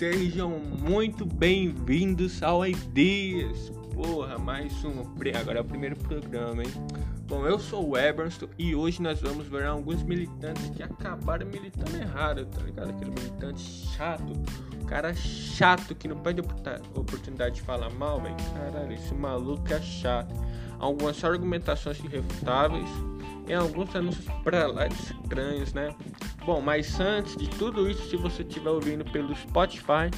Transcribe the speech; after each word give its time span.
Sejam 0.00 0.58
muito 0.58 1.26
bem-vindos 1.26 2.42
ao 2.42 2.66
Ideas. 2.66 3.68
Porra, 3.92 4.38
mais 4.38 4.82
um. 4.82 5.02
Agora 5.38 5.58
é 5.58 5.60
o 5.60 5.64
primeiro 5.64 5.94
programa, 5.94 6.62
hein? 6.62 6.70
Bom, 7.26 7.46
eu 7.46 7.58
sou 7.58 7.90
o 7.90 7.98
Eberson 7.98 8.48
e 8.58 8.74
hoje 8.74 9.02
nós 9.02 9.20
vamos 9.20 9.46
ver 9.46 9.66
alguns 9.66 10.02
militantes 10.02 10.70
que 10.70 10.82
acabaram 10.82 11.46
militando 11.46 11.94
errado, 11.98 12.46
tá 12.46 12.62
ligado? 12.62 12.88
Aquele 12.88 13.10
militante 13.10 13.60
chato, 13.60 14.24
cara 14.86 15.12
chato 15.12 15.94
que 15.94 16.08
não 16.08 16.16
perde 16.16 16.40
oportunidade 16.94 17.56
de 17.56 17.60
falar 17.60 17.90
mal, 17.90 18.22
velho. 18.22 18.34
Caralho, 18.54 18.94
esse 18.94 19.12
maluco 19.12 19.70
é 19.70 19.82
chato. 19.82 20.34
Algumas 20.78 21.22
argumentações 21.22 22.02
irrefutáveis 22.02 22.88
em 23.50 23.54
alguns 23.54 23.94
anúncios 23.96 24.24
pra 24.44 24.68
lá 24.68 24.86
estranhos, 24.86 25.72
né? 25.72 25.92
Bom, 26.46 26.60
mas 26.60 27.00
antes 27.00 27.36
de 27.36 27.48
tudo 27.50 27.90
isso, 27.90 28.08
se 28.08 28.16
você 28.16 28.42
estiver 28.42 28.70
ouvindo 28.70 29.04
pelo 29.04 29.34
Spotify, 29.34 30.08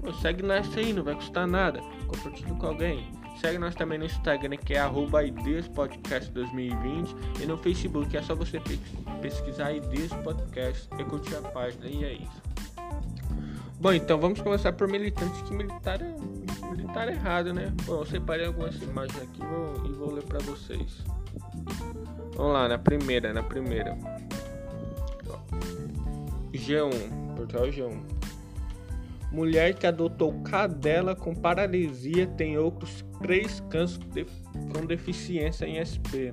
pô, 0.00 0.12
segue 0.14 0.42
nós 0.42 0.76
aí, 0.76 0.92
não 0.92 1.04
vai 1.04 1.14
custar 1.14 1.46
nada. 1.46 1.80
Compartilha 2.08 2.52
com 2.54 2.66
alguém. 2.66 3.08
Segue 3.40 3.58
nós 3.58 3.74
também 3.76 3.96
no 3.96 4.04
Instagram, 4.04 4.56
que 4.56 4.74
é 4.74 4.80
arroba 4.80 5.20
Podcast 5.74 6.30
2020 6.32 7.14
e 7.40 7.46
no 7.46 7.56
Facebook 7.56 8.14
é 8.14 8.22
só 8.22 8.34
você 8.34 8.60
pesquisar 9.22 9.72
Ideias 9.72 10.12
Podcast 10.24 10.88
e 10.98 11.04
curtir 11.04 11.36
a 11.36 11.42
página 11.42 11.86
e 11.86 12.04
é 12.04 12.12
isso. 12.14 12.42
Bom, 13.80 13.92
então 13.92 14.18
vamos 14.18 14.42
começar 14.42 14.72
por 14.72 14.88
militantes 14.88 15.40
que 15.42 15.54
militaram, 15.54 16.16
militaram 16.70 17.12
errado, 17.12 17.54
né? 17.54 17.72
Bom, 17.84 18.00
eu 18.00 18.06
separei 18.06 18.46
algumas 18.46 18.74
imagens 18.82 19.22
aqui 19.22 19.40
vou, 19.40 19.86
e 19.86 19.92
vou 19.92 20.12
ler 20.12 20.24
para 20.24 20.40
vocês. 20.40 21.02
Vamos 22.40 22.54
lá, 22.54 22.66
na 22.66 22.78
primeira, 22.78 23.34
na 23.34 23.42
primeira. 23.42 23.94
G1, 26.54 27.36
portal 27.36 27.66
G1. 27.66 28.00
Mulher 29.30 29.74
que 29.74 29.86
adotou 29.86 30.32
cadela 30.42 31.14
com 31.14 31.34
paralisia 31.34 32.26
tem 32.26 32.56
outros 32.56 33.04
três 33.20 33.60
cães 33.68 34.00
com 34.74 34.86
deficiência 34.86 35.66
em 35.66 35.84
SP. 35.84 36.32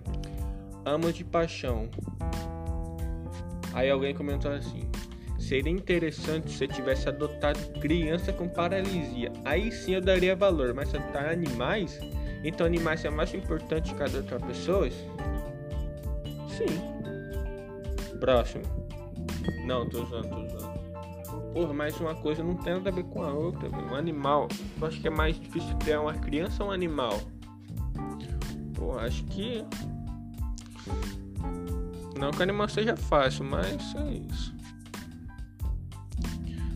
Amo 0.86 1.12
de 1.12 1.26
paixão. 1.26 1.90
Aí 3.74 3.90
alguém 3.90 4.16
comentou 4.16 4.50
assim: 4.50 4.90
Seria 5.38 5.74
interessante 5.74 6.52
se 6.52 6.70
tivesse 6.70 7.10
adotado 7.10 7.60
criança 7.82 8.32
com 8.32 8.48
paralisia. 8.48 9.30
Aí 9.44 9.74
sim 9.74 9.96
eu 9.96 10.02
daria 10.02 10.38
valor, 10.38 10.74
mas 10.74 10.96
adotar 10.96 11.28
animais? 11.28 12.00
Então 12.46 12.66
animais 12.66 13.04
é 13.04 13.10
mais 13.10 13.34
importante 13.34 13.94
que 13.94 14.02
adotar 14.02 14.40
pessoas? 14.48 14.94
Sim. 16.58 18.20
Próximo. 18.20 18.64
Não, 19.66 19.88
tô 19.88 20.04
usando, 20.04 20.30
tô 20.30 20.42
usando. 20.44 21.54
Porra, 21.54 21.74
mas 21.74 22.00
uma 22.00 22.16
coisa 22.16 22.44
não 22.44 22.56
tem 22.56 22.74
nada 22.74 22.90
a 22.90 22.94
ver 22.94 23.04
com 23.06 23.24
a 23.24 23.32
outra, 23.32 23.70
Um 23.70 23.96
animal. 23.96 24.48
Eu 24.80 24.88
acho 24.88 25.02
que 25.02 25.08
é 25.08 25.12
mais 25.12 25.40
difícil 25.40 25.76
ter 25.78 25.98
uma 25.98 26.14
criança 26.14 26.64
ou 26.64 26.70
um 26.70 26.74
animal. 26.74 27.20
Porra, 28.76 29.02
acho 29.02 29.24
que. 29.26 29.64
Não 32.20 32.32
que 32.32 32.40
o 32.40 32.44
animal 32.44 32.68
seja 32.70 32.96
fácil, 32.96 33.46
mas 33.46 33.96
é 33.96 34.12
isso. 34.12 34.56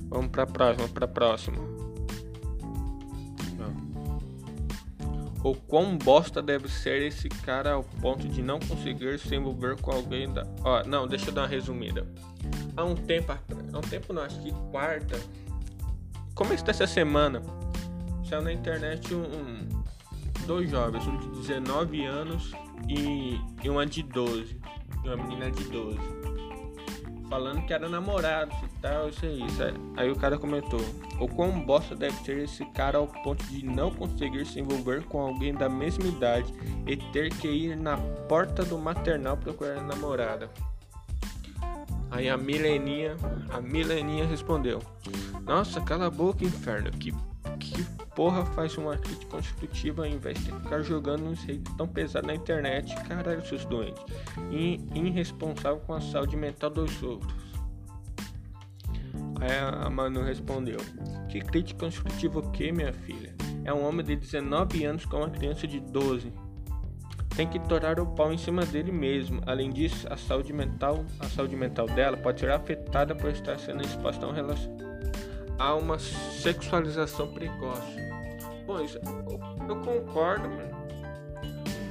Vamos 0.09 0.29
pra 0.29 0.45
próxima, 0.45 0.87
pra 0.89 1.07
próxima. 1.07 1.80
O 5.43 5.55
quão 5.55 5.97
bosta 5.97 6.41
deve 6.41 6.67
ser 6.69 7.01
esse 7.01 7.27
cara 7.27 7.73
ao 7.73 7.83
ponto 7.83 8.27
de 8.27 8.43
não 8.43 8.59
conseguir 8.59 9.19
se 9.19 9.35
envolver 9.35 9.79
com 9.81 9.91
alguém 9.91 10.31
da. 10.31 10.45
Ó, 10.63 10.83
não, 10.83 11.07
deixa 11.07 11.29
eu 11.29 11.33
dar 11.33 11.41
uma 11.41 11.47
resumida. 11.47 12.05
Há 12.77 12.83
um 12.83 12.95
tempo 12.95 13.31
há 13.31 13.77
um 13.77 13.81
tempo 13.81 14.13
não, 14.13 14.21
acho 14.21 14.39
que 14.39 14.51
quarta. 14.71 15.19
Começo 16.35 16.63
dessa 16.63 16.85
semana, 16.85 17.41
saiu 18.27 18.41
na 18.41 18.53
internet 18.53 19.13
um, 19.13 19.23
um, 19.23 19.67
dois 20.45 20.69
jovens, 20.69 21.05
um 21.07 21.17
de 21.17 21.27
19 21.39 22.05
anos 22.05 22.51
e, 22.87 23.39
e 23.63 23.69
uma 23.69 23.85
de 23.85 24.03
12. 24.03 24.59
E 25.03 25.07
uma 25.07 25.17
menina 25.17 25.49
de 25.49 25.63
12 25.65 26.20
falando 27.31 27.65
que 27.65 27.73
era 27.73 27.87
namorado 27.87 28.51
e 28.61 28.81
tal, 28.81 29.07
isso 29.07 29.25
aí. 29.25 29.45
Isso 29.45 29.63
aí. 29.63 29.73
aí 29.95 30.11
o 30.11 30.15
cara 30.17 30.37
comentou: 30.37 30.81
O 31.17 31.27
quão 31.29 31.61
bosta 31.61 31.95
deve 31.95 32.17
ser 32.25 32.39
esse 32.39 32.65
cara 32.65 32.97
ao 32.97 33.07
ponto 33.07 33.41
de 33.45 33.65
não 33.65 33.89
conseguir 33.89 34.45
se 34.45 34.59
envolver 34.59 35.05
com 35.05 35.21
alguém 35.21 35.53
da 35.53 35.69
mesma 35.69 36.05
idade 36.05 36.53
e 36.85 36.97
ter 36.97 37.33
que 37.33 37.47
ir 37.47 37.77
na 37.77 37.97
porta 38.27 38.65
do 38.65 38.77
maternal 38.77 39.37
procurar 39.37 39.81
namorada. 39.81 40.49
Aí 42.11 42.27
a 42.27 42.35
Mileninha, 42.35 43.15
a 43.49 43.61
Mileninha 43.61 44.25
respondeu: 44.25 44.79
Nossa, 45.45 45.79
cala 45.79 46.07
a 46.07 46.11
boca, 46.11 46.43
inferno. 46.43 46.91
Que, 46.91 47.13
porra 48.15 48.45
faz 48.47 48.77
uma 48.77 48.97
crítica 48.97 49.31
construtiva 49.31 50.03
ao 50.03 50.07
invés 50.07 50.37
de 50.43 50.51
ficar 50.51 50.81
jogando 50.81 51.23
um 51.25 51.35
jeito 51.35 51.73
tão 51.75 51.87
pesado 51.87 52.27
na 52.27 52.35
internet? 52.35 52.95
Caralho, 53.07 53.45
seus 53.45 53.65
doentes. 53.65 54.03
E 54.51 54.79
irresponsável 54.93 55.79
com 55.79 55.93
a 55.93 56.01
saúde 56.01 56.35
mental 56.35 56.69
dos 56.69 57.01
outros. 57.01 57.33
Aí 59.39 59.57
a 59.85 59.89
Manu 59.89 60.23
respondeu: 60.23 60.77
Que 61.29 61.39
crítica 61.39 61.85
construtiva 61.85 62.39
o 62.39 62.51
que, 62.51 62.71
minha 62.71 62.93
filha? 62.93 63.35
É 63.63 63.73
um 63.73 63.85
homem 63.85 64.05
de 64.05 64.15
19 64.15 64.85
anos 64.85 65.05
com 65.05 65.17
uma 65.17 65.29
criança 65.29 65.67
de 65.67 65.79
12 65.79 66.31
tem 67.35 67.47
que 67.47 67.59
torar 67.59 67.99
o 67.99 68.05
pau 68.05 68.31
em 68.33 68.37
cima 68.37 68.65
dele 68.65 68.91
mesmo. 68.91 69.41
Além 69.45 69.69
disso, 69.69 70.05
a 70.11 70.17
saúde 70.17 70.51
mental, 70.51 71.05
a 71.19 71.27
saúde 71.27 71.55
mental 71.55 71.87
dela 71.87 72.17
pode 72.17 72.41
ser 72.41 72.51
afetada 72.51 73.15
por 73.15 73.29
estar 73.29 73.57
sendo 73.57 73.81
exposta 73.81 74.25
a, 74.25 74.29
um 74.29 74.33
relacion... 74.33 74.90
a 75.61 75.75
uma 75.75 75.99
sexualização 75.99 77.27
precoce. 77.27 77.95
Bom, 78.65 78.81
isso 78.81 78.97
eu, 78.97 79.75
concordo, 79.75 80.49
mano. 80.49 80.71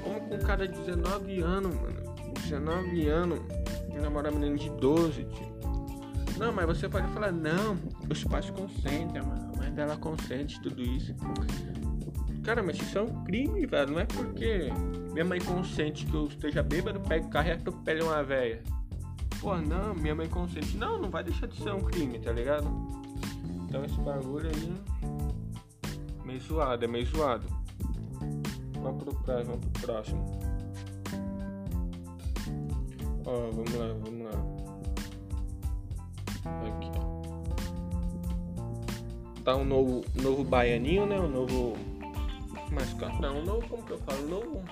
Como 0.02 0.20
com 0.22 0.34
um 0.34 0.38
cara 0.40 0.66
de 0.66 0.76
19 0.80 1.40
anos, 1.40 1.74
mano. 1.76 2.00
19 2.42 3.08
anos, 3.08 3.38
namorar 4.02 4.32
menino 4.32 4.56
de 4.56 4.70
12, 4.70 5.24
tio. 5.24 5.50
Não, 6.36 6.52
mas 6.52 6.66
você 6.66 6.88
pode 6.88 7.06
falar, 7.12 7.30
não, 7.30 7.78
os 8.10 8.24
pais 8.24 8.50
consentem, 8.50 9.22
mano. 9.22 9.52
A 9.54 9.56
mãe 9.58 9.70
dela 9.72 9.96
consente 9.96 10.60
tudo 10.60 10.82
isso. 10.82 11.14
Cara, 12.42 12.62
mas 12.64 12.76
isso 12.76 12.98
é 12.98 13.02
um 13.02 13.22
crime, 13.22 13.66
velho. 13.66 13.92
Não 13.92 14.00
é 14.00 14.04
porque 14.04 14.72
minha 15.12 15.24
mãe 15.24 15.40
consente 15.40 16.06
que 16.06 16.14
eu 16.14 16.26
esteja 16.26 16.62
bêbado, 16.62 16.98
pega 17.00 17.24
o 17.24 17.30
carro 17.30 17.48
e 17.48 17.52
atropele 17.52 18.02
uma 18.02 18.22
velha. 18.24 18.62
Pô, 19.40 19.56
não, 19.56 19.94
minha 19.94 20.14
mãe 20.14 20.28
consente. 20.28 20.76
Não, 20.76 21.00
não 21.00 21.08
vai 21.08 21.22
deixar 21.22 21.46
de 21.46 21.56
ser 21.62 21.72
um 21.72 21.80
crime, 21.80 22.18
tá 22.18 22.32
ligado? 22.32 22.89
Então 23.70 23.84
esse 23.84 24.00
bagulho 24.00 24.50
aí. 24.50 24.74
Meio 26.24 26.40
zoado, 26.40 26.84
é 26.84 26.88
meio 26.88 27.06
zoado. 27.06 27.46
Vamos 28.82 29.04
pro 29.04 29.14
próximo, 29.14 29.52
vamos 29.52 29.66
pro 29.66 29.82
próximo. 29.82 30.40
Ó, 33.24 33.50
vamos 33.52 33.72
lá, 33.74 33.86
vamos 34.02 34.24
lá. 34.24 34.32
Aqui, 36.66 36.90
ó. 36.96 37.00
Tá 39.44 39.54
um 39.54 39.64
novo, 39.64 40.04
novo 40.20 40.42
baianinho, 40.42 41.06
né? 41.06 41.20
Um 41.20 41.28
novo 41.28 41.76
mas 42.72 42.92
não, 43.20 43.42
novo, 43.44 43.68
como 43.68 43.84
que 43.84 43.92
eu 43.92 43.98
falo? 43.98 44.28
Novo, 44.28 44.62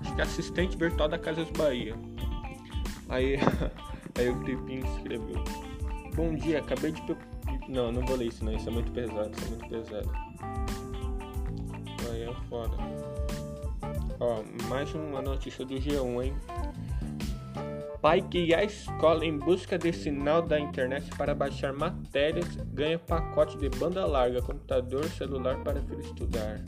acho 0.00 0.14
que 0.14 0.20
é 0.20 0.24
assistente 0.24 0.76
virtual 0.76 1.08
da 1.08 1.18
Casas 1.18 1.50
Bahia. 1.50 1.96
Aí, 3.08 3.36
aí 4.16 4.28
o 4.28 4.40
Cripinho 4.40 4.86
escreveu: 4.96 5.42
Bom 6.14 6.36
dia, 6.36 6.60
acabei 6.60 6.92
de. 6.92 7.02
Não, 7.68 7.90
não 7.90 8.04
vou 8.04 8.16
ler 8.16 8.28
isso, 8.28 8.44
não. 8.44 8.52
Isso 8.52 8.68
é 8.68 8.72
muito 8.72 8.92
pesado, 8.92 9.30
isso 9.36 9.46
é 9.46 9.48
muito 9.48 9.68
pesado. 9.68 10.10
Aí 12.10 12.22
é 12.22 12.34
foda. 12.48 12.76
Ó, 14.20 14.42
mais 14.68 14.94
uma 14.94 15.20
notícia 15.20 15.64
do 15.64 15.74
G1, 15.74 16.24
hein? 16.24 16.34
Pai 18.00 18.20
que 18.20 18.54
à 18.54 18.62
escola 18.62 19.24
em 19.24 19.38
busca 19.38 19.78
de 19.78 19.90
sinal 19.90 20.42
da 20.42 20.60
internet 20.60 21.10
para 21.16 21.34
baixar 21.34 21.72
matérias 21.72 22.46
ganha 22.74 22.98
pacote 22.98 23.56
de 23.56 23.70
banda 23.70 24.04
larga, 24.04 24.42
computador, 24.42 25.04
celular 25.06 25.56
para 25.64 25.80
filho 25.80 26.00
estudar. 26.00 26.60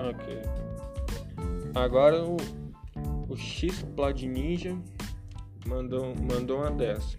Ok. 0.00 0.42
Agora 1.74 2.24
o, 2.24 2.36
o 3.28 3.36
X-Plod 3.36 4.26
Ninja 4.26 4.76
mandou, 5.64 6.12
mandou 6.16 6.58
uma 6.58 6.70
dessa. 6.72 7.16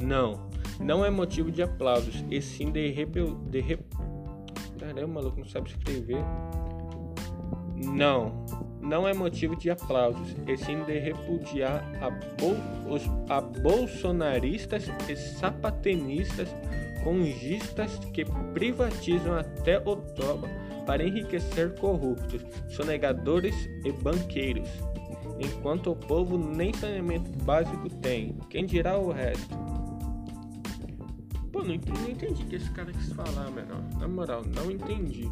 Não, 0.00 0.48
não 0.80 1.04
é 1.04 1.10
motivo 1.10 1.50
de 1.50 1.62
aplausos, 1.62 2.24
e 2.30 2.40
sim 2.40 2.70
de 2.70 2.90
rebel... 2.90 3.34
De 3.50 3.60
re... 3.60 3.78
Caramba, 4.78 5.04
o 5.04 5.08
maluco 5.08 5.38
não 5.38 5.46
sabe 5.46 5.70
escrever. 5.70 6.22
Não, 7.76 8.44
não 8.80 9.06
é 9.06 9.14
motivo 9.14 9.56
de 9.56 9.70
aplausos, 9.70 10.34
e 10.46 10.56
sim 10.56 10.82
de 10.84 10.98
repudiar 10.98 11.84
a, 12.00 12.10
bol... 12.10 12.56
os... 12.88 13.02
a 13.28 13.40
bolsonaristas 13.40 14.90
e 15.08 15.16
sapatenistas 15.16 16.48
congistas 17.02 17.98
que 18.12 18.24
privatizam 18.54 19.36
até 19.36 19.78
outubro 19.78 20.48
para 20.86 21.04
enriquecer 21.04 21.74
corruptos, 21.78 22.42
sonegadores 22.68 23.54
e 23.84 23.92
banqueiros, 23.92 24.68
enquanto 25.38 25.90
o 25.90 25.96
povo 25.96 26.36
nem 26.38 26.72
saneamento 26.72 27.30
básico 27.44 27.88
tem. 27.88 28.36
Quem 28.48 28.66
dirá 28.66 28.96
o 28.98 29.10
resto? 29.10 29.71
Pô, 31.52 31.62
não 31.62 31.74
entendi, 31.74 32.00
não 32.00 32.10
entendi 32.10 32.42
o 32.42 32.46
que 32.46 32.56
esse 32.56 32.70
cara 32.70 32.90
quis 32.90 33.12
falar, 33.12 33.50
menor. 33.50 33.82
Na 33.98 34.08
moral, 34.08 34.42
não 34.46 34.70
entendi. 34.70 35.30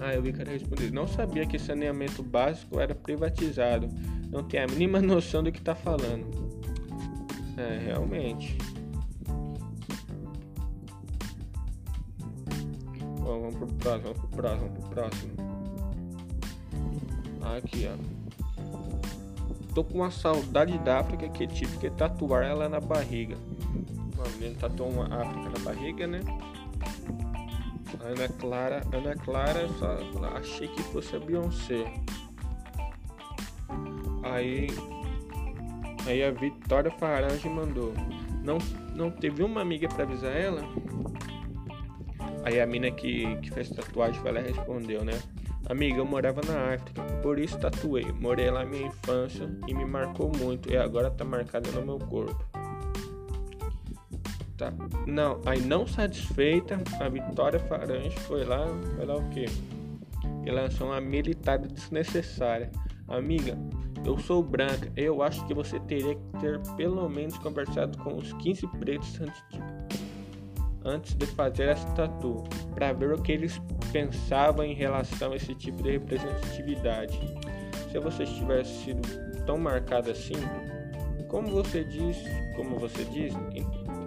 Ah, 0.00 0.14
eu 0.14 0.22
vi 0.22 0.32
que 0.32 0.40
era 0.40 0.50
responder. 0.50 0.90
Não 0.90 1.06
sabia 1.06 1.46
que 1.46 1.58
saneamento 1.58 2.22
básico 2.22 2.80
era 2.80 2.94
privatizado. 2.94 3.88
Não 4.30 4.42
tem 4.42 4.60
a 4.60 4.66
mínima 4.66 5.00
noção 5.00 5.42
do 5.42 5.52
que 5.52 5.60
tá 5.60 5.74
falando. 5.74 6.26
É, 7.58 7.78
realmente. 7.84 8.56
Bom, 13.20 13.40
vamos 13.42 13.54
pro 13.54 13.66
próximo, 13.66 14.02
vamos 14.02 14.18
pro 14.18 14.28
próximo, 14.28 14.68
vamos 14.68 14.78
pro 14.78 14.88
próximo. 14.88 15.32
Aqui, 17.56 17.86
ó. 17.86 18.22
Tô 19.74 19.84
com 19.84 19.98
uma 19.98 20.10
saudade 20.10 20.76
da 20.78 21.00
África 21.00 21.28
que 21.28 21.46
tive 21.46 21.76
que 21.78 21.90
tatuar 21.90 22.44
ela 22.44 22.68
na 22.68 22.80
barriga. 22.80 23.36
Uma 24.22 24.36
menina 24.36 24.54
tatuou 24.60 24.90
uma 24.90 25.04
África 25.06 25.50
na 25.50 25.64
barriga, 25.64 26.06
né? 26.06 26.20
Ana 28.00 28.28
Clara, 28.28 28.82
Ana 28.92 29.16
Clara, 29.16 29.68
só 29.78 29.98
achei 30.36 30.68
que 30.68 30.82
fosse 30.84 31.16
a 31.16 31.18
Beyoncé. 31.18 31.92
Aí, 34.22 34.68
aí 36.06 36.22
a 36.22 36.30
Vitória 36.30 36.90
Farange 36.92 37.48
mandou. 37.48 37.92
Não, 38.44 38.58
não 38.94 39.10
teve 39.10 39.42
uma 39.42 39.60
amiga 39.60 39.88
para 39.88 40.04
avisar 40.04 40.36
ela? 40.36 40.62
Aí 42.44 42.60
a 42.60 42.66
mina 42.66 42.90
que, 42.90 43.36
que 43.36 43.50
fez 43.50 43.70
tatuagem 43.70 44.20
foi 44.20 44.32
lá 44.32 44.40
e 44.40 44.52
respondeu, 44.52 45.04
né? 45.04 45.20
Amiga, 45.68 45.98
eu 45.98 46.04
morava 46.04 46.40
na 46.46 46.74
África, 46.74 47.02
por 47.22 47.38
isso 47.38 47.58
tatuei. 47.58 48.06
Morei 48.20 48.50
lá 48.50 48.64
minha 48.64 48.88
infância 48.88 49.48
e 49.66 49.74
me 49.74 49.84
marcou 49.84 50.30
muito 50.36 50.70
e 50.70 50.76
agora 50.76 51.10
tá 51.10 51.24
marcada 51.24 51.70
no 51.70 51.82
meu 51.82 51.98
corpo. 51.98 52.51
Tá. 54.62 54.72
Não, 55.08 55.40
aí 55.44 55.60
não 55.60 55.84
satisfeita, 55.88 56.80
a 57.00 57.08
Vitória 57.08 57.58
Farange 57.58 58.16
foi 58.20 58.44
lá, 58.44 58.64
foi 58.94 59.04
lá 59.04 59.16
o 59.16 59.28
quê? 59.30 59.46
E 60.46 60.50
lançou 60.52 60.86
uma 60.86 61.00
militar 61.00 61.58
desnecessária. 61.58 62.70
Amiga, 63.08 63.58
eu 64.06 64.16
sou 64.20 64.40
branca, 64.40 64.88
eu 64.96 65.20
acho 65.20 65.44
que 65.46 65.54
você 65.54 65.80
teria 65.80 66.14
que 66.14 66.40
ter 66.40 66.60
pelo 66.76 67.08
menos 67.08 67.36
conversado 67.38 67.98
com 67.98 68.16
os 68.16 68.32
15 68.34 68.68
pretos 68.78 69.20
antes 69.20 69.42
de, 69.50 69.60
antes 70.84 71.14
de 71.16 71.26
fazer 71.26 71.70
essa 71.70 71.88
tatu, 71.94 72.44
para 72.72 72.92
ver 72.92 73.14
o 73.14 73.20
que 73.20 73.32
eles 73.32 73.60
pensavam 73.90 74.64
em 74.64 74.74
relação 74.74 75.32
a 75.32 75.36
esse 75.36 75.56
tipo 75.56 75.82
de 75.82 75.90
representatividade. 75.90 77.18
Se 77.90 77.98
você 77.98 78.24
tivesse 78.24 78.84
sido 78.84 79.02
tão 79.44 79.58
marcada 79.58 80.12
assim, 80.12 80.34
como 81.26 81.48
você 81.48 81.82
diz, 81.82 82.16
como 82.54 82.78
você 82.78 83.04
diz, 83.06 83.34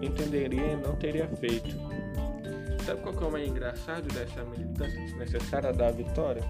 entenderia 0.05 0.73
e 0.73 0.75
não 0.75 0.95
teria 0.95 1.27
feito. 1.27 1.75
Sabe 2.85 3.01
qual 3.01 3.15
que 3.15 3.23
é 3.23 3.27
o 3.27 3.31
mais 3.31 3.47
engraçado 3.47 4.07
dessa 4.13 4.43
militância 4.43 4.99
desnecessária 5.01 5.73
da 5.73 5.89
Vitória? 5.91 6.43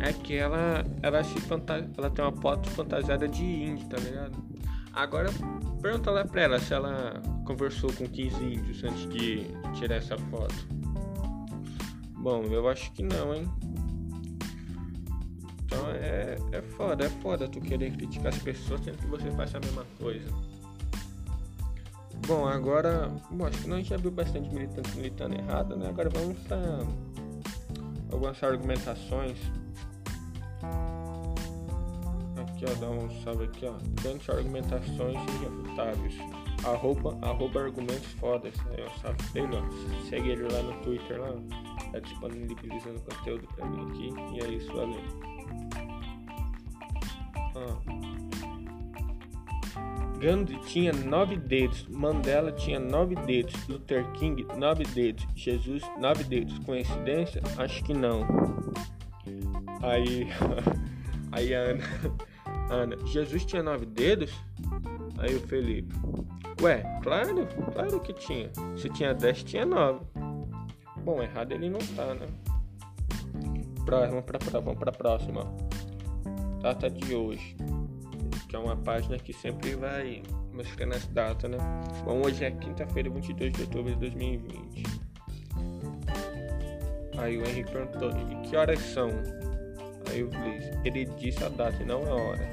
É 0.00 0.12
que 0.12 0.34
ela, 0.34 0.84
ela 1.02 1.22
se 1.22 1.36
ela 1.96 2.10
tem 2.10 2.24
uma 2.24 2.32
foto 2.40 2.68
fantasiada 2.70 3.28
de 3.28 3.44
índio, 3.44 3.86
tá 3.88 3.98
ligado? 3.98 4.42
Agora 4.92 5.30
pergunta 5.80 6.10
lá 6.10 6.24
pra 6.24 6.42
ela 6.42 6.58
se 6.58 6.74
ela 6.74 7.22
conversou 7.46 7.92
com 7.92 8.06
15 8.06 8.42
índios 8.42 8.82
antes 8.82 9.08
de 9.10 9.46
tirar 9.74 9.96
essa 9.96 10.16
foto. 10.18 10.66
Bom, 12.16 12.42
eu 12.44 12.68
acho 12.68 12.90
que 12.92 13.02
não, 13.02 13.34
hein? 13.34 13.48
Então 15.64 15.88
é, 15.90 16.36
é 16.52 16.62
foda, 16.62 17.06
é 17.06 17.08
foda 17.08 17.48
tu 17.48 17.60
querer 17.60 17.92
criticar 17.92 18.28
as 18.28 18.38
pessoas 18.38 18.80
sendo 18.82 18.98
que 18.98 19.06
você 19.06 19.30
faz 19.30 19.54
a 19.54 19.60
mesma 19.60 19.86
coisa. 19.98 20.28
Bom, 22.26 22.46
agora, 22.46 23.10
bom, 23.30 23.46
acho 23.46 23.62
que 23.62 23.68
nós 23.68 23.86
já 23.86 23.96
viu 23.96 24.10
bastante 24.10 24.48
militante 24.54 24.96
militando 24.96 25.34
errado, 25.34 25.76
né? 25.76 25.88
Agora 25.88 26.08
vamos 26.10 26.38
para 26.40 26.84
algumas 28.12 28.42
argumentações. 28.42 29.38
Aqui, 32.36 32.64
ó, 32.68 32.74
dá 32.80 32.90
um 32.90 33.10
salve 33.22 33.44
aqui, 33.44 33.66
ó. 33.66 33.74
Grandes 34.02 34.28
argumentações 34.28 35.18
irrefutáveis. 35.34 36.14
Arroba, 36.64 37.18
arroba 37.22 37.62
argumentos 37.62 38.12
fodas. 38.12 38.54
Aí, 38.70 38.84
ó, 38.84 38.90
salve 39.00 39.22
dele, 39.32 39.56
ó. 39.56 40.08
Segue 40.08 40.30
ele 40.30 40.42
lá 40.42 40.62
no 40.62 40.72
Twitter, 40.82 41.20
lá. 41.20 41.32
Tá 41.90 41.98
disponibilizando 41.98 43.00
conteúdo 43.00 43.48
pra 43.56 43.66
mim 43.66 43.90
aqui. 43.90 44.36
E 44.36 44.44
é 44.44 44.48
isso, 44.56 44.72
valeu. 44.72 45.00
Ah. 47.56 48.39
Gandhi 50.20 50.54
tinha 50.66 50.92
nove 50.92 51.34
dedos, 51.34 51.86
Mandela 51.88 52.52
tinha 52.52 52.78
nove 52.78 53.14
dedos, 53.14 53.66
Luther 53.66 54.04
King 54.12 54.46
nove 54.58 54.84
dedos, 54.84 55.26
Jesus 55.34 55.82
nove 55.98 56.22
dedos. 56.24 56.58
Coincidência? 56.58 57.40
Acho 57.56 57.82
que 57.82 57.94
não. 57.94 58.26
Aí, 59.82 60.28
aí 61.32 61.54
a 61.54 61.60
Ana, 61.60 61.84
Ana, 62.68 63.06
Jesus 63.06 63.46
tinha 63.46 63.62
nove 63.62 63.86
dedos? 63.86 64.30
Aí 65.16 65.34
o 65.34 65.40
Felipe, 65.40 65.94
ué, 66.60 66.82
claro, 67.02 67.48
claro 67.72 67.98
que 68.00 68.12
tinha. 68.12 68.50
Se 68.76 68.90
tinha 68.90 69.14
dez, 69.14 69.42
tinha 69.42 69.64
nove. 69.64 70.00
Bom, 71.02 71.22
errado 71.22 71.52
ele 71.52 71.70
não 71.70 71.80
tá, 71.96 72.14
né? 72.14 72.26
Próximo, 73.86 74.22
pra, 74.22 74.38
pra, 74.38 74.60
vamos 74.60 74.78
pra 74.78 74.92
próxima. 74.92 75.46
Data 76.60 76.90
de 76.90 77.14
hoje 77.14 77.56
que 78.50 78.56
é 78.56 78.58
uma 78.58 78.76
página 78.76 79.16
que 79.16 79.32
sempre 79.32 79.76
vai 79.76 80.24
mostrando 80.52 80.94
as 80.96 81.06
datas, 81.06 81.48
né? 81.48 81.56
Bom, 82.04 82.20
hoje 82.20 82.44
é 82.44 82.50
quinta-feira, 82.50 83.08
22 83.08 83.52
de 83.52 83.60
outubro 83.62 83.92
de 83.92 84.00
2020. 84.00 84.82
Aí 87.16 87.38
o 87.38 87.46
Henrique 87.46 87.70
perguntou: 87.70 88.10
e 88.10 88.48
que 88.48 88.56
horas 88.56 88.80
são? 88.80 89.08
Aí 90.10 90.24
o 90.24 90.28
disse: 90.28 90.80
ele 90.84 91.04
disse 91.04 91.44
a 91.44 91.48
data 91.48 91.80
e 91.80 91.86
não 91.86 92.02
a 92.04 92.14
hora. 92.16 92.48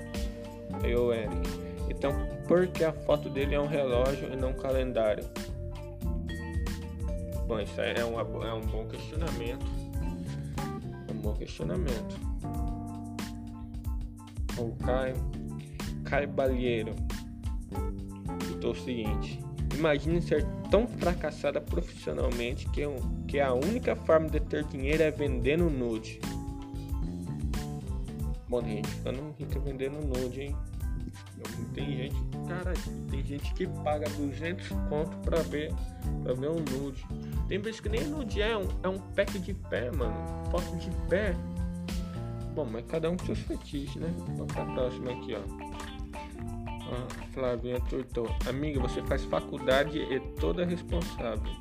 Aí 0.84 0.96
o 0.96 1.12
Eric: 1.12 1.50
então 1.90 2.14
por 2.48 2.68
que 2.68 2.84
a 2.84 2.94
foto 2.94 3.28
dele 3.28 3.56
é 3.56 3.60
um 3.60 3.68
relógio 3.68 4.32
e 4.32 4.36
não 4.36 4.50
um 4.50 4.54
calendário? 4.54 5.28
Bom, 7.48 7.60
isso 7.60 7.82
é, 7.82 8.06
uma, 8.06 8.22
é 8.46 8.54
um 8.54 8.62
bom 8.62 8.86
questionamento. 8.88 9.66
É 11.08 11.12
um 11.12 11.18
bom 11.18 11.34
questionamento. 11.34 12.20
O 14.60 14.76
Caio 14.84 15.16
Caio 16.08 16.30
Balheiro 16.30 16.96
citou 18.48 18.72
o 18.72 18.76
seguinte: 18.76 19.40
Imagine 19.76 20.22
ser 20.22 20.46
tão 20.72 20.88
fracassada 20.88 21.62
profissionalmente 21.62 22.68
que, 22.70 22.82
que 23.28 23.40
a 23.40 23.54
única 23.54 23.96
forma 23.96 24.30
de 24.30 24.40
ter 24.40 24.64
dinheiro 24.66 25.04
é 25.04 25.12
vendendo 25.12 25.70
nude. 25.70 26.20
Bom, 28.50 28.62
tem 28.62 28.78
gente 28.78 28.88
ficando 28.88 29.36
rica 29.38 29.60
vendendo 29.60 30.00
nude, 30.08 30.42
hein? 30.42 30.56
Tem 31.74 31.98
gente, 31.98 32.16
cara, 32.48 32.74
tem 33.10 33.24
gente 33.24 33.54
que 33.54 33.68
paga 33.68 34.10
200 34.10 34.68
conto 34.90 35.16
pra 35.18 35.42
ver, 35.42 35.72
pra 36.24 36.34
ver 36.34 36.50
um 36.50 36.56
nude. 36.56 37.06
Tem 37.48 37.60
vezes 37.60 37.80
que 37.80 37.90
nem 37.90 38.04
nude 38.06 38.42
é, 38.42 38.58
um, 38.58 38.68
é 38.82 38.88
um 38.88 38.98
pack 38.98 39.38
de 39.40 39.54
pé, 39.54 39.92
mano. 39.92 40.16
Foto 40.50 40.76
de 40.78 40.90
pé. 41.08 41.36
Bom, 42.56 42.66
mas 42.66 42.86
cada 42.88 43.12
um 43.12 43.18
com 43.18 43.26
seus 43.26 43.40
fetiches, 43.40 43.96
né? 43.98 44.12
Vamos 44.36 44.52
pra 44.54 44.66
próxima 44.66 45.12
aqui, 45.12 45.36
ó. 45.36 45.67
Ah, 46.90 47.08
Flavinha 47.34 47.80
Turtou. 47.82 48.28
Amiga, 48.48 48.80
você 48.80 49.02
faz 49.04 49.24
faculdade 49.26 50.00
e 50.00 50.20
toda 50.40 50.66
responsável. 50.66 51.52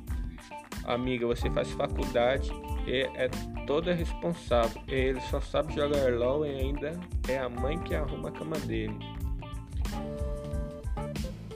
Amiga, 0.85 1.27
você 1.27 1.49
faz 1.49 1.69
faculdade 1.71 2.49
e 2.85 3.01
é 3.15 3.29
toda 3.65 3.93
responsável. 3.93 4.81
E 4.87 4.93
ele 4.93 5.21
só 5.21 5.41
sabe 5.41 5.73
jogar 5.73 6.13
LOL 6.13 6.45
e 6.45 6.49
ainda 6.49 6.97
é 7.27 7.37
a 7.37 7.49
mãe 7.49 7.77
que 7.79 7.93
arruma 7.93 8.29
a 8.29 8.31
cama 8.31 8.57
dele. 8.59 8.97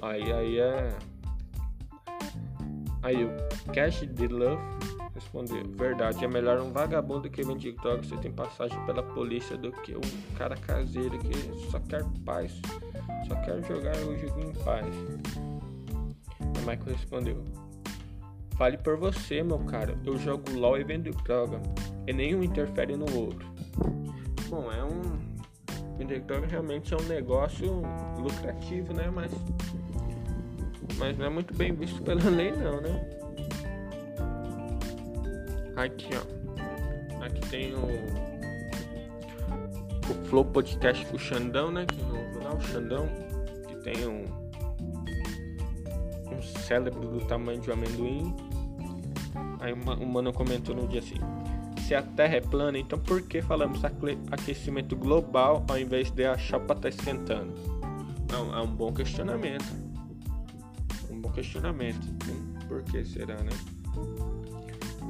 Aí, 0.01 0.31
aí 0.33 0.59
é. 0.59 0.89
Aí 3.03 3.23
o 3.23 3.31
Cash 3.73 4.01
de 4.01 4.27
Love 4.27 4.80
respondeu: 5.13 5.63
Verdade, 5.69 6.23
é 6.23 6.27
melhor 6.27 6.59
um 6.59 6.71
vagabundo 6.71 7.29
que 7.29 7.43
vende 7.43 7.71
drogas 7.73 8.07
você 8.07 8.17
tem 8.17 8.31
passagem 8.31 8.79
pela 8.85 9.03
polícia 9.03 9.57
do 9.57 9.71
que 9.71 9.95
um 9.95 10.35
cara 10.37 10.55
caseiro 10.55 11.17
que 11.19 11.69
só 11.69 11.79
quer 11.79 12.03
paz 12.25 12.59
só 13.31 13.35
quero 13.41 13.63
jogar 13.63 13.95
o 13.97 14.17
jogo 14.17 14.39
em 14.41 14.53
paz. 14.63 14.93
A 16.39 16.59
Michael 16.59 16.97
respondeu: 16.97 17.43
Fale 18.57 18.77
por 18.77 18.97
você, 18.97 19.41
meu 19.41 19.59
caro. 19.59 19.97
Eu 20.05 20.17
jogo 20.17 20.51
LOL 20.53 20.77
e 20.77 20.83
vendo 20.83 21.11
droga. 21.23 21.61
E 22.07 22.13
nenhum 22.13 22.43
interfere 22.43 22.95
no 22.95 23.05
outro. 23.17 23.47
Bom, 24.49 24.71
é 24.71 24.83
um. 24.83 25.31
Vender 25.97 26.21
droga 26.21 26.47
realmente 26.47 26.93
é 26.93 26.97
um 26.97 27.03
negócio 27.03 27.81
lucrativo, 28.17 28.93
né? 28.93 29.09
Mas. 29.09 29.31
Mas 30.97 31.17
não 31.17 31.25
é 31.25 31.29
muito 31.29 31.53
bem 31.53 31.73
visto 31.73 32.01
pela 32.03 32.29
lei, 32.29 32.51
não, 32.51 32.81
né? 32.81 33.20
Aqui, 35.75 36.09
ó. 36.15 37.25
Aqui 37.25 37.41
tem 37.49 37.73
o. 37.73 38.31
O 40.09 40.13
Flow 40.25 40.43
Podcast 40.43 41.05
com 41.05 41.15
o 41.15 41.19
Xandão, 41.19 41.71
né? 41.71 41.85
Que 41.85 42.01
no 42.03 42.21
o 42.55 42.61
Xandão, 42.61 43.07
que 43.67 43.75
tem 43.77 44.05
um, 44.05 44.25
um 46.35 46.41
cérebro 46.41 47.07
do 47.07 47.25
tamanho 47.25 47.61
de 47.61 47.69
um 47.69 47.73
amendoim. 47.73 48.35
Aí 49.59 49.73
um 49.73 50.05
mano 50.05 50.33
comentou 50.33 50.75
no 50.75 50.87
dia 50.87 50.99
assim: 50.99 51.15
se 51.87 51.95
a 51.95 52.01
Terra 52.01 52.35
é 52.35 52.41
plana, 52.41 52.77
então 52.77 52.99
por 52.99 53.21
que 53.21 53.41
falamos 53.41 53.81
aquecimento 54.31 54.95
global 54.95 55.63
ao 55.69 55.77
invés 55.77 56.11
de 56.11 56.25
a 56.25 56.37
chapa 56.37 56.75
tá 56.75 56.89
esquentando? 56.89 57.53
É 58.31 58.57
é 58.57 58.61
um 58.61 58.67
bom 58.67 58.93
questionamento. 58.93 59.65
Um 61.09 61.19
bom 61.21 61.31
questionamento. 61.31 62.07
Por 62.67 62.81
que 62.83 63.03
será, 63.03 63.35
né? 63.35 63.51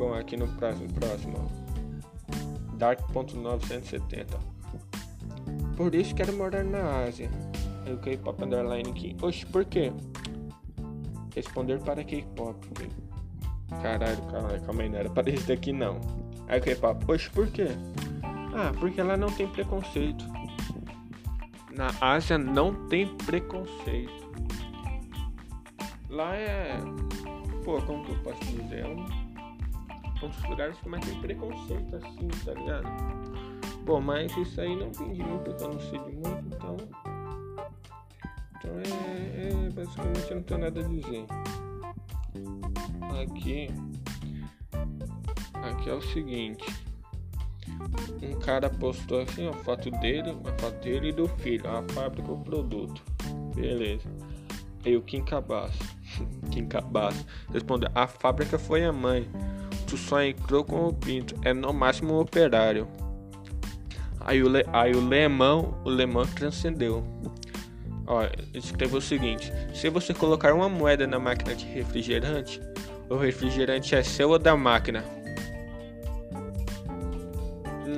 Bom, 0.02 0.16
aqui 0.16 0.36
no 0.36 0.48
próximo, 0.48 0.92
próximo 0.94 1.52
Dark.970. 2.74 4.26
Por 5.78 5.94
isso 5.94 6.16
quero 6.16 6.34
morar 6.34 6.64
na 6.64 7.04
Ásia. 7.04 7.30
Aí 7.86 7.94
o 7.94 8.00
K-pop 8.00 8.44
underline 8.44 8.90
aqui. 8.90 9.16
Oxe, 9.22 9.46
por 9.46 9.64
quê? 9.64 9.94
Responder 11.36 11.80
para 11.82 12.04
K-pop. 12.04 12.68
Caralho, 13.84 14.24
caralho, 14.24 14.62
calma 14.64 14.82
aí, 14.82 14.90
não 14.90 14.98
era 14.98 15.10
para 15.12 15.30
isso 15.30 15.48
daqui 15.48 15.72
não. 15.72 16.02
Aí 16.48 16.60
o 16.60 16.64
K-pop, 16.64 17.06
oxe, 17.08 17.30
por 17.30 17.46
quê? 17.52 17.68
Ah, 18.56 18.74
porque 18.80 19.04
lá 19.04 19.16
não 19.16 19.32
tem 19.32 19.48
preconceito. 19.50 20.26
Na 21.76 21.92
Ásia 22.02 22.40
não 22.40 22.88
tem 22.88 23.06
preconceito. 23.18 24.32
Lá 26.10 26.36
é. 26.36 26.76
Pô, 27.64 27.80
como 27.84 28.04
que 28.04 28.14
eu 28.14 28.18
posso 28.24 28.44
dizer? 28.46 28.80
É 28.80 28.88
um 28.88 29.21
dos 30.30 30.44
lugares 30.44 30.78
que 30.80 30.90
mais 30.90 31.06
tem 31.06 31.20
preconceito 31.20 31.96
assim, 31.96 32.28
tá 32.46 32.54
ligado? 32.54 32.88
Bom, 33.84 34.00
mas 34.00 34.36
isso 34.38 34.62
aí 34.62 34.76
não 34.76 34.88
entendi 34.88 35.24
muito, 35.24 35.50
eu 35.50 35.70
não 35.70 35.80
sei 35.80 36.00
de 36.00 36.12
muito, 36.12 36.46
então. 36.48 36.78
Então 38.58 38.72
é, 38.80 39.50
é 39.50 39.70
basicamente 39.72 40.34
não 40.34 40.44
tenho 40.44 40.60
nada 40.60 40.80
a 40.80 40.84
dizer. 40.84 41.26
Aqui. 43.22 43.70
Aqui 45.54 45.90
é 45.90 45.94
o 45.94 46.02
seguinte. 46.02 46.66
Um 48.22 48.40
cara 48.40 48.70
postou 48.70 49.22
assim 49.22 49.48
a 49.48 49.54
foto 49.54 49.90
dele, 49.92 50.30
a 50.30 50.60
foto 50.60 50.80
dele 50.84 51.10
e 51.10 51.12
do 51.12 51.28
filho, 51.28 51.68
a 51.70 51.84
fábrica, 51.94 52.32
o 52.32 52.40
produto. 52.40 53.04
Beleza. 53.56 54.08
Aí 54.86 54.96
o 54.96 55.02
Kim 55.02 55.24
Cabaço. 55.24 55.80
Kim 56.52 56.68
Cabaço 56.68 57.26
respondeu: 57.52 57.90
A 57.96 58.08
fábrica 58.08 58.60
foi 58.60 58.84
a 58.84 58.94
mãe 58.94 59.28
tu 59.92 59.98
só 59.98 60.24
entrou 60.24 60.64
com 60.64 60.88
o 60.88 60.94
pinto, 60.94 61.36
é 61.44 61.54
no 61.54 61.74
máximo 61.74 62.14
um 62.14 62.22
operário. 62.22 62.88
Aí 64.22 64.42
o, 64.42 64.48
Le, 64.48 64.66
aí 64.72 64.94
o 64.94 65.06
Lemão, 65.06 65.78
o 65.84 65.90
Lemão 65.90 66.26
transcendeu. 66.26 67.04
Ó, 68.08 68.22
escreveu 68.54 69.00
o 69.00 69.02
seguinte: 69.02 69.52
se 69.74 69.90
você 69.90 70.14
colocar 70.14 70.54
uma 70.54 70.70
moeda 70.70 71.06
na 71.06 71.20
máquina 71.20 71.54
de 71.54 71.66
refrigerante, 71.66 72.62
o 73.10 73.18
refrigerante 73.18 73.94
é 73.94 74.02
seu 74.02 74.30
ou 74.30 74.40
da 74.40 74.56
máquina? 74.56 75.04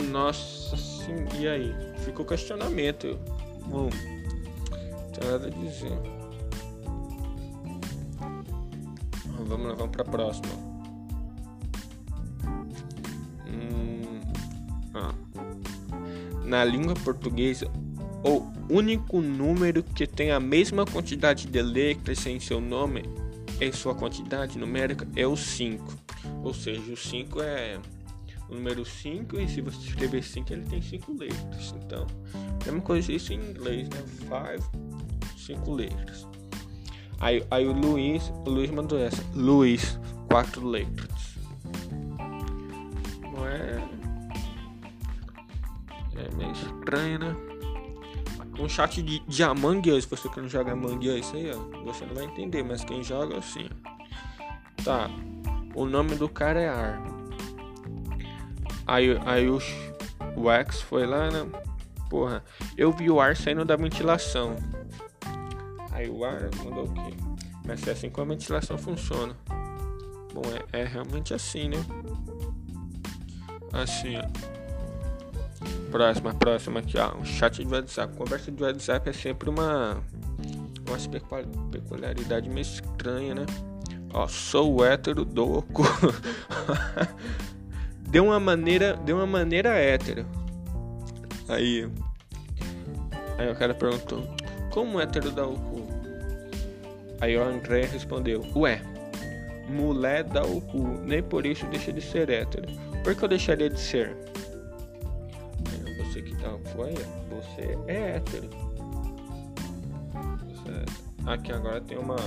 Nossa 0.09 0.75
sim, 0.75 1.25
e 1.39 1.47
aí? 1.47 1.75
Ficou 1.97 2.25
questionamento. 2.25 3.19
Bom, 3.67 3.89
não 4.71 5.12
tem 5.12 5.29
nada 5.29 5.45
a 5.45 5.50
dizer. 5.51 5.91
Vamos 9.45 9.67
lá, 9.67 9.73
vamos 9.75 9.91
pra 9.91 10.03
próxima. 10.03 10.73
Na 16.53 16.63
língua 16.63 16.93
portuguesa, 16.93 17.67
o 18.24 18.45
único 18.72 19.19
número 19.19 19.81
que 19.81 20.05
tem 20.05 20.29
a 20.29 20.39
mesma 20.39 20.86
quantidade 20.86 21.48
de 21.48 21.62
letras 21.63 22.24
em 22.27 22.39
seu 22.39 22.62
nome 22.62 23.01
em 23.60 23.72
sua 23.72 23.95
quantidade 23.95 24.60
numérica 24.60 25.07
é 25.15 25.25
o 25.25 25.36
5. 25.36 25.83
Ou 26.43 26.53
seja, 26.53 26.79
o 26.91 26.95
5 26.95 27.41
é 27.41 27.79
o 28.48 28.53
número 28.53 28.86
5 28.86 29.39
e 29.39 29.48
se 29.48 29.62
você 29.62 29.79
escrever 29.79 30.22
5 30.22 30.53
ele 30.53 30.65
tem 30.65 30.79
5 30.79 31.12
letras. 31.13 31.74
Então, 31.83 32.05
mesma 32.63 32.81
coisa 32.81 33.12
isso 33.12 33.33
em 33.33 33.38
inglês, 33.38 33.89
né? 33.89 34.03
5, 34.19 35.55
5 35.55 35.74
letras. 35.74 36.27
Aí, 37.19 37.43
aí 37.50 37.65
o 37.65 37.72
Luiz, 37.72 38.31
o 38.45 38.50
Luiz 38.51 38.69
mandou 38.69 39.00
essa. 39.00 39.24
Luiz, 39.33 40.00
4 40.29 40.67
letras. 40.67 41.36
Não 43.33 43.48
é 43.48 44.02
é 46.17 46.36
meio 46.36 46.51
estranho, 46.51 47.20
né? 47.20 47.36
Um 48.60 48.70
chat 48.70 49.01
de, 49.01 49.20
de 49.20 49.43
Among 49.43 49.91
Us, 49.91 50.05
você 50.05 50.29
que 50.29 50.39
não 50.39 50.48
joga 50.48 50.74
Among 50.74 51.10
Us 51.10 51.34
aí, 51.34 51.51
ó, 51.51 51.84
você 51.84 52.05
não 52.05 52.15
vai 52.15 52.25
entender, 52.25 52.63
mas 52.63 52.84
quem 52.84 53.03
joga 53.03 53.41
sim. 53.41 53.70
Tá. 54.84 55.10
O 55.75 55.86
nome 55.86 56.15
do 56.15 56.29
cara 56.29 56.62
é 56.62 56.70
Ar. 56.70 57.01
Aí, 58.86 59.17
aí 59.25 59.50
o, 59.50 59.60
o 60.36 60.51
X 60.51 60.82
foi 60.82 61.05
lá, 61.05 61.32
né? 61.32 61.50
Porra, 62.10 62.43
eu 62.77 62.91
vi 62.91 63.10
o 63.10 63.20
ar 63.20 63.36
saindo 63.36 63.65
da 63.65 63.75
ventilação. 63.75 64.55
Aí 65.91 66.08
o 66.08 66.24
ar 66.24 66.50
mandou 66.63 66.86
o 66.86 66.93
quê? 66.93 67.15
Mas 67.65 67.88
é 67.88 67.91
assim 67.91 68.10
que 68.10 68.22
a 68.22 68.24
ventilação 68.24 68.77
funciona. 68.77 69.36
Bom, 70.34 70.43
é, 70.72 70.82
é 70.82 70.84
realmente 70.84 71.34
assim, 71.34 71.70
né? 71.70 71.77
Assim, 73.72 74.15
ó. 74.17 74.62
Próxima, 75.93 76.33
próxima 76.33 76.79
aqui, 76.79 76.97
ó. 76.97 77.15
Um 77.15 77.23
chat 77.23 77.63
de 77.63 77.71
WhatsApp. 77.71 78.17
Conversa 78.17 78.51
de 78.51 78.63
WhatsApp 78.63 79.07
é 79.12 79.13
sempre 79.13 79.47
uma, 79.47 80.03
uma 80.88 81.69
peculiaridade 81.69 82.50
meio 82.50 82.63
estranha, 82.63 83.35
né? 83.35 83.45
Ó, 84.12 84.27
sou 84.27 84.83
hétero, 84.83 85.23
dou 85.23 85.62
cu. 85.62 85.83
deu 88.09 88.25
uma 88.25 88.39
maneira, 88.39 88.95
deu 89.05 89.17
uma 89.17 89.27
maneira 89.27 89.69
hétero. 89.69 90.25
Aí, 91.47 91.88
aí 93.38 93.51
o 93.51 93.55
cara 93.55 93.75
perguntou: 93.75 94.27
Como 94.71 95.00
hétero 95.00 95.29
dá 95.29 95.45
o 95.45 95.53
cu? 95.53 95.88
Aí 97.21 97.38
o 97.38 97.43
André 97.43 97.85
respondeu: 97.85 98.43
Ué, 98.55 98.81
mulher 99.69 100.23
dá 100.23 100.41
o 100.41 100.59
cu, 100.59 100.88
nem 101.03 101.21
por 101.21 101.45
isso 101.45 101.67
deixa 101.67 101.93
de 101.93 102.01
ser 102.01 102.31
hétero. 102.31 102.65
Por 103.03 103.13
que 103.13 103.23
eu 103.23 103.29
deixaria 103.29 103.69
de 103.69 103.79
ser? 103.79 104.33
Foi, 106.75 106.94
você 107.30 107.77
é 107.88 108.15
hétero. 108.15 108.50
Você 110.48 110.72
é. 110.72 111.32
Aqui 111.32 111.51
agora 111.51 111.80
tem 111.82 111.98
uma 111.98 112.18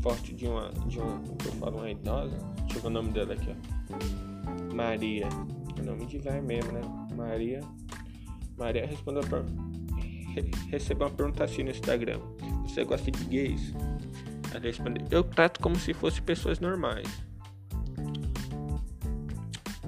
foto 0.00 0.34
de 0.34 0.46
uma, 0.46 0.70
de 0.86 0.98
uma, 0.98 1.20
eu 1.44 1.52
falo, 1.52 1.78
uma 1.78 1.90
idosa. 1.90 2.36
Deixa 2.68 2.86
o 2.86 2.90
nome 2.90 3.10
dela 3.10 3.34
aqui, 3.34 3.50
ó. 3.50 4.74
Maria. 4.74 5.28
É 5.78 5.82
nome 5.82 6.06
de 6.06 6.18
velho 6.18 6.42
mesmo, 6.42 6.72
né? 6.72 6.80
Maria. 7.16 7.60
Maria 8.56 8.86
respondeu 8.86 9.22
per... 9.22 9.44
recebeu 10.70 11.08
uma 11.08 11.12
pergunta 11.12 11.44
assim 11.44 11.62
no 11.64 11.70
Instagram. 11.70 12.20
Você 12.62 12.84
gosta 12.84 13.10
de 13.10 13.24
gays? 13.24 13.74
Ela 14.50 14.60
respondeu, 14.60 15.04
eu 15.10 15.24
trato 15.24 15.60
como 15.60 15.76
se 15.76 15.92
fossem 15.92 16.22
pessoas 16.22 16.60
normais. 16.60 17.08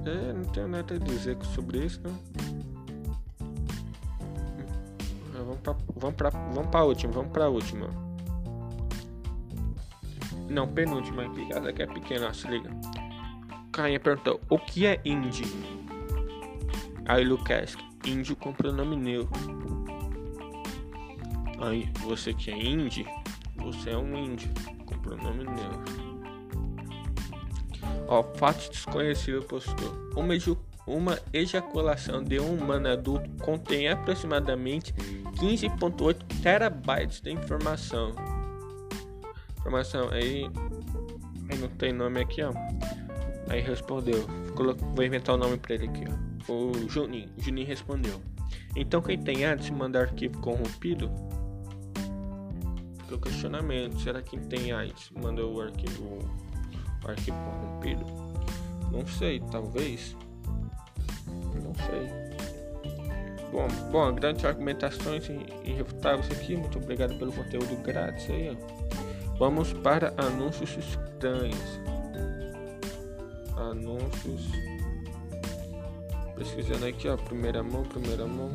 É, 0.05 0.33
não 0.33 0.45
tenho 0.45 0.69
nada 0.69 0.95
a 0.95 0.99
dizer 0.99 1.37
sobre 1.55 1.85
isso, 1.85 2.01
né? 2.03 2.15
Pra, 5.75 5.77
vamos 5.97 6.17
pra, 6.17 6.31
vamos 6.31 6.67
pra 6.69 6.85
última, 6.85 7.13
vamos 7.13 7.33
pra 7.33 7.49
última. 7.49 7.89
Não, 10.49 10.69
penúltima 10.69 11.25
aqui, 11.25 11.49
essa 11.51 11.69
aqui 11.69 11.83
é 11.83 11.87
pequena, 11.87 12.33
se 12.33 12.47
liga. 12.49 12.71
Cainha 13.73 13.99
perguntou, 13.99 14.41
o 14.49 14.59
que 14.59 14.87
é 14.87 15.01
indie? 15.05 15.45
Aí 17.07 17.25
Lucas, 17.25 17.77
índio 18.05 18.37
com 18.37 18.53
pronome 18.53 18.97
neutro. 18.97 19.57
Aí, 21.61 21.91
você 22.01 22.33
que 22.33 22.51
é 22.51 22.57
indie, 22.57 23.07
você 23.57 23.91
é 23.91 23.97
um 23.97 24.17
índio 24.17 24.51
com 24.85 24.97
pronome 24.99 25.45
neutro. 25.45 26.07
Ó, 28.09 28.23
fato 28.23 28.71
desconhecido 28.71 29.43
postou. 29.43 30.11
O 30.15 30.23
Meju 30.23 30.57
uma 30.87 31.19
ejaculação 31.33 32.23
de 32.23 32.39
um 32.39 32.55
humano 32.55 32.89
adulto 32.89 33.29
contém 33.43 33.89
aproximadamente 33.89 34.93
15.8 34.93 36.17
terabytes 36.43 37.21
de 37.21 37.33
informação. 37.33 38.15
Informação 39.59 40.09
aí, 40.11 40.49
aí 41.51 41.59
não 41.59 41.69
tem 41.69 41.93
nome 41.93 42.21
aqui, 42.21 42.43
ó. 42.43 42.53
Aí 43.49 43.61
respondeu, 43.61 44.27
vou 44.95 45.05
inventar 45.05 45.35
o 45.35 45.39
nome 45.39 45.57
para 45.57 45.75
ele 45.75 45.89
aqui, 45.89 46.05
ó. 46.09 46.53
O 46.53 46.89
Juninho, 46.89 47.29
Juninho 47.39 47.67
respondeu. 47.67 48.23
Então 48.77 49.03
quem 49.03 49.19
tem 49.19 49.45
AIDS 49.45 49.69
manda 49.71 50.01
arquivo 50.01 50.39
corrompido? 50.39 51.11
Fica 53.03 53.17
o 53.17 53.21
questionamento, 53.21 54.01
será 54.01 54.23
que 54.23 54.31
quem 54.31 54.41
tem 54.41 54.73
AIDS 54.73 55.11
manda 55.21 55.45
o 55.45 55.61
arquivo, 55.61 56.19
o 57.05 57.09
arquivo 57.09 57.37
corrompido? 57.39 58.05
Não 58.93 59.07
sei, 59.07 59.41
talvez 59.51 60.17
sei. 61.87 62.27
Bom, 63.53 63.69
bom, 63.91 64.15
grandes 64.15 64.45
argumentações 64.45 65.29
irrefutáveis 65.65 66.31
aqui. 66.31 66.57
Muito 66.57 66.79
obrigado 66.79 67.19
pelo 67.19 67.33
conteúdo 67.33 67.75
grátis 67.83 68.29
aí, 68.29 68.51
ó. 68.51 69.37
Vamos 69.39 69.73
para 69.73 70.13
anúncios 70.17 70.77
estranhos. 70.77 71.81
Anúncios. 73.57 74.51
Pesquisando 76.37 76.87
aqui, 76.87 77.09
ó. 77.09 77.17
Primeira 77.17 77.63
mão, 77.63 77.83
primeira 77.85 78.27
mão. 78.27 78.51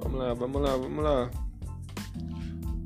Vamos 0.00 0.18
lá, 0.18 0.34
vamos 0.34 0.62
lá, 0.62 0.76
vamos 0.76 1.04
lá. 1.04 1.43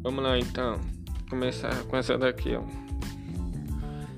Vamos 0.09 0.25
lá 0.25 0.38
então. 0.38 0.81
Começar 1.29 1.85
com 1.85 1.95
essa 1.95 2.17
daqui, 2.17 2.57
ó. 2.57 2.62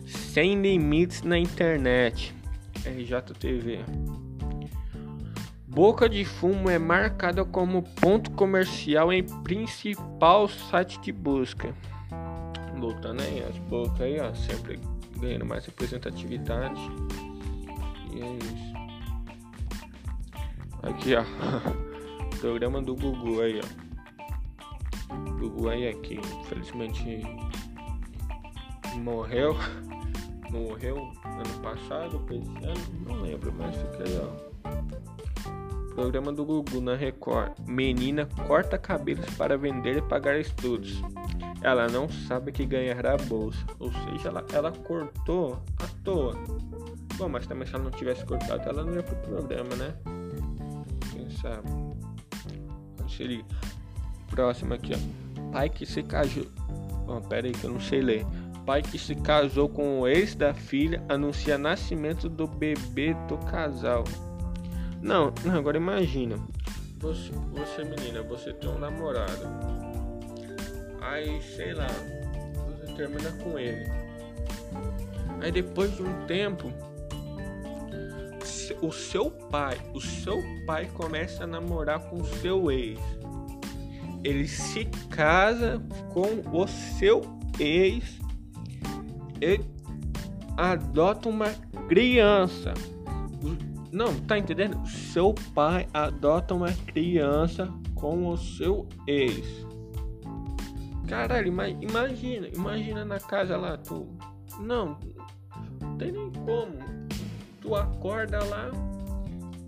Sem 0.07 0.63
limites 0.63 1.23
na 1.23 1.37
internet. 1.37 2.33
RJTV. 2.87 3.81
Boca 5.67 6.09
de 6.09 6.25
Fumo 6.25 6.71
é 6.71 6.79
marcada 6.79 7.45
como 7.45 7.83
ponto 7.83 8.31
comercial 8.31 9.13
em 9.13 9.25
principal 9.43 10.47
site 10.47 11.01
de 11.01 11.11
busca. 11.11 11.75
Voltando 12.79 13.23
aí, 13.23 13.43
as 13.43 13.59
bocas 13.59 14.01
aí, 14.01 14.21
ó, 14.21 14.33
sempre 14.33 14.79
ganhando 15.19 15.45
mais 15.45 15.67
representatividade. 15.67 16.81
E 18.15 18.23
é 18.23 18.37
isso. 18.37 18.75
Aqui, 20.85 21.15
ó. 21.17 21.25
Programa 22.39 22.81
do 22.81 22.95
Google 22.95 23.43
aí, 23.43 23.59
ó. 23.61 23.90
Google 25.39 25.71
aí 25.71 25.89
aqui, 25.89 26.21
infelizmente 26.41 27.23
morreu. 28.99 29.57
Morreu 30.51 30.97
ano 31.25 31.63
passado, 31.63 32.27
esse 32.29 32.67
ano, 32.67 33.07
não 33.07 33.23
lembro, 33.23 33.55
mas 33.57 33.77
fica 33.77 34.03
aí, 34.03 34.19
ó. 34.19 35.95
Programa 35.95 36.33
do 36.33 36.45
Google 36.45 36.81
na 36.81 36.97
Record. 36.97 37.53
Menina 37.69 38.27
corta 38.49 38.77
cabelos 38.77 39.27
para 39.37 39.57
vender 39.57 39.99
e 39.99 40.03
pagar 40.03 40.41
estudos. 40.41 41.01
Ela 41.63 41.89
não 41.89 42.09
sabe 42.09 42.51
que 42.51 42.65
ganhará 42.65 43.15
a 43.15 43.17
bolsa. 43.17 43.65
Ou 43.79 43.93
seja, 43.93 44.29
ela, 44.29 44.45
ela 44.53 44.73
cortou 44.73 45.63
à 45.79 45.87
toa. 46.03 46.35
Bom, 47.17 47.29
mas 47.29 47.47
também 47.47 47.67
se 47.67 47.75
ela 47.75 47.85
não 47.85 47.91
tivesse 47.91 48.25
cortado, 48.25 48.69
ela 48.69 48.83
não 48.83 48.95
ia 48.95 49.03
pro 49.03 49.17
programa, 49.17 49.77
né? 49.77 49.95
Quem 51.13 51.31
sabe? 51.31 51.69
Seria. 53.09 53.45
Próximo 54.31 54.75
aqui, 54.75 54.93
ó. 54.95 55.51
Pai 55.53 55.69
que 55.69 55.85
se 55.85 56.03
casou. 56.03 56.47
Oh, 57.07 57.21
pera 57.21 57.47
aí 57.47 57.53
que 57.53 57.65
eu 57.65 57.71
não 57.71 57.81
sei 57.81 58.01
ler. 58.01 58.25
Pai 58.65 58.83
que 58.83 58.99
se 58.99 59.15
casou 59.17 59.69
com 59.69 60.01
o 60.01 60.09
ex 60.09 60.35
da 60.35 60.55
filha 60.55 61.03
anuncia 61.09 61.59
nascimento 61.59 62.29
do 62.29 62.47
bebê 62.47 63.15
do 63.27 63.37
casal. 63.39 64.05
Não, 65.03 65.33
agora 65.53 65.77
imagina. 65.77 66.37
Você, 67.01 67.33
você 67.53 67.83
menina, 67.83 68.23
você 68.23 68.53
tem 68.53 68.71
um 68.71 68.79
namorado. 68.79 69.49
Aí, 71.01 71.41
sei 71.43 71.73
lá, 71.73 71.89
você 71.89 72.93
termina 72.95 73.33
com 73.43 73.59
ele. 73.59 73.91
Aí 75.41 75.51
depois 75.51 75.97
de 75.97 76.03
um 76.03 76.27
tempo, 76.27 76.71
o 78.83 78.93
seu 78.93 79.31
pai, 79.31 79.79
o 79.95 80.01
seu 80.01 80.43
pai 80.67 80.87
começa 80.95 81.45
a 81.45 81.47
namorar 81.47 82.01
com 82.01 82.17
o 82.17 82.25
seu 82.25 82.71
ex. 82.71 83.01
Ele 84.23 84.47
se 84.47 84.85
casa 85.09 85.83
com 86.13 86.43
o 86.53 86.67
seu 86.67 87.23
ex 87.59 88.19
e 89.41 89.61
adota 90.57 91.29
uma 91.29 91.51
criança. 91.89 92.75
Não, 93.91 94.15
tá 94.21 94.39
entendendo? 94.39 94.87
Seu 94.87 95.35
pai 95.55 95.89
adota 95.93 96.55
uma 96.55 96.73
criança 96.73 97.73
com 97.95 98.29
o 98.29 98.37
seu 98.37 98.89
ex. 99.07 99.67
Caralho, 101.09 101.49
imagina, 101.81 102.49
imagina 102.49 103.05
na 103.05 103.19
casa 103.19 103.57
lá, 103.57 103.77
tu. 103.77 104.07
Não, 104.61 104.97
não 105.81 105.97
tem 105.97 106.13
nem 106.13 106.31
como. 106.31 106.79
Tu 107.61 107.75
acorda 107.75 108.43
lá 108.45 108.71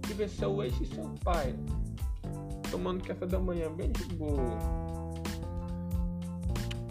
e 0.09 0.12
vê 0.12 0.29
seu 0.29 0.62
ex 0.62 0.81
e 0.81 0.87
seu 0.87 1.11
pai 1.25 1.55
tomando 2.73 3.05
café 3.05 3.27
da 3.27 3.39
manhã 3.39 3.71
bem 3.71 3.93
de 3.93 4.05
boa. 4.17 4.59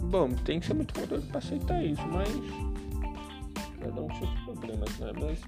Bom, 0.04 0.30
tem 0.46 0.60
que 0.60 0.68
ser 0.68 0.76
muito 0.76 0.98
maduro 1.00 1.22
pra 1.24 1.40
aceitar 1.40 1.84
isso, 1.84 2.08
mas. 2.08 2.30
Cada 3.80 4.02
um 4.02 4.08
seus 4.16 4.30
problemas, 4.42 5.00
né? 5.00 5.12
Mas. 5.20 5.42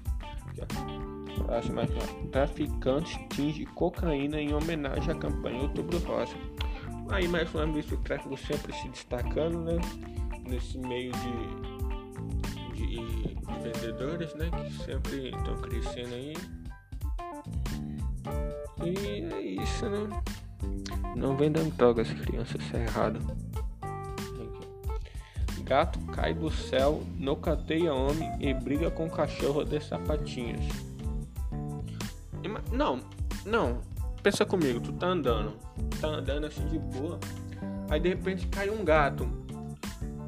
Acho 1.48 1.72
mais 1.72 1.90
Traficante 2.30 3.26
tinge 3.28 3.66
cocaína 3.66 4.40
em 4.40 4.54
homenagem 4.54 5.10
à 5.10 5.14
campanha 5.14 5.62
Outubro 5.62 5.98
Rosa. 5.98 6.34
Aí 7.10 7.28
mais 7.28 7.52
uma 7.54 7.66
vez 7.66 7.90
o 7.92 7.96
tráfico 7.98 8.36
sempre 8.36 8.72
se 8.72 8.88
destacando, 8.88 9.60
né? 9.60 9.78
Nesse 10.48 10.78
meio 10.78 11.12
de, 11.12 11.32
de, 12.74 12.96
de 12.96 13.58
vendedores, 13.62 14.34
né? 14.34 14.50
Que 14.50 14.72
sempre 14.84 15.30
estão 15.30 15.56
crescendo 15.58 16.14
aí. 16.14 16.34
Isso, 19.64 19.88
né? 19.88 20.22
Não 21.16 21.36
vendam 21.36 21.68
drogas, 21.70 22.08
crianças, 22.12 22.60
isso 22.60 22.76
é 22.76 22.82
errado. 22.82 23.18
Gato 25.64 25.98
cai 26.12 26.34
do 26.34 26.50
céu, 26.50 27.02
nocateia 27.18 27.94
homem 27.94 28.30
e 28.38 28.52
briga 28.52 28.90
com 28.90 29.08
cachorro 29.08 29.64
de 29.64 29.80
sapatinhos. 29.80 30.66
Não, 32.70 33.00
não. 33.46 33.80
Pensa 34.22 34.44
comigo, 34.44 34.80
tu 34.80 34.92
tá 34.92 35.06
andando. 35.06 35.54
Tá 36.00 36.08
andando 36.08 36.46
assim 36.46 36.66
de 36.68 36.78
boa. 36.78 37.18
Aí 37.88 37.98
de 37.98 38.10
repente 38.10 38.46
cai 38.48 38.68
um 38.68 38.84
gato. 38.84 39.26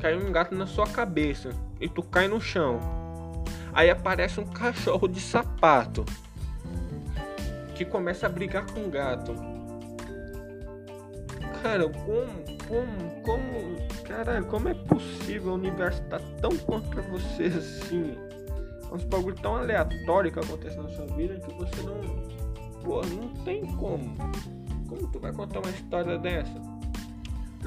Cai 0.01 0.17
um 0.17 0.33
gato 0.33 0.55
na 0.55 0.67
sua 0.67 0.87
cabeça. 0.87 1.51
E 1.79 1.89
tu 1.89 2.03
cai 2.03 2.29
no 2.29 2.41
chão. 2.41 2.81
Aí 3.75 3.91
aparece 3.91 4.41
um 4.41 4.47
cachorro 4.47 5.07
de 5.07 5.21
sapato. 5.21 6.05
Que 7.77 7.85
começa 7.85 8.27
a 8.27 8.29
brigar 8.29 8.67
com 8.73 8.87
o 8.87 8.91
gato. 8.91 9.35
Cara, 11.63 11.89
como 11.89 12.57
como, 12.69 13.23
como, 13.23 14.03
caralho, 14.05 14.45
como 14.47 14.69
é 14.69 14.75
possível 14.75 15.53
o 15.53 15.55
universo 15.55 16.03
tá 16.05 16.19
tão 16.41 16.57
contra 16.59 17.01
você 17.03 17.45
assim? 17.45 18.17
É 18.91 18.95
uns 18.95 19.05
bagulho 19.05 19.37
tão 19.37 19.57
aleatório 19.57 20.33
que 20.33 20.39
acontece 20.39 20.77
na 20.77 20.89
sua 20.89 21.07
vida 21.07 21.39
que 21.39 21.55
você 21.55 21.83
não, 21.83 22.83
pô, 22.83 23.03
não 23.03 23.29
tem 23.45 23.65
como. 23.77 24.17
Como 24.89 25.07
tu 25.09 25.21
vai 25.21 25.33
contar 25.33 25.61
uma 25.61 25.71
história 25.71 26.19
dessa? 26.19 26.61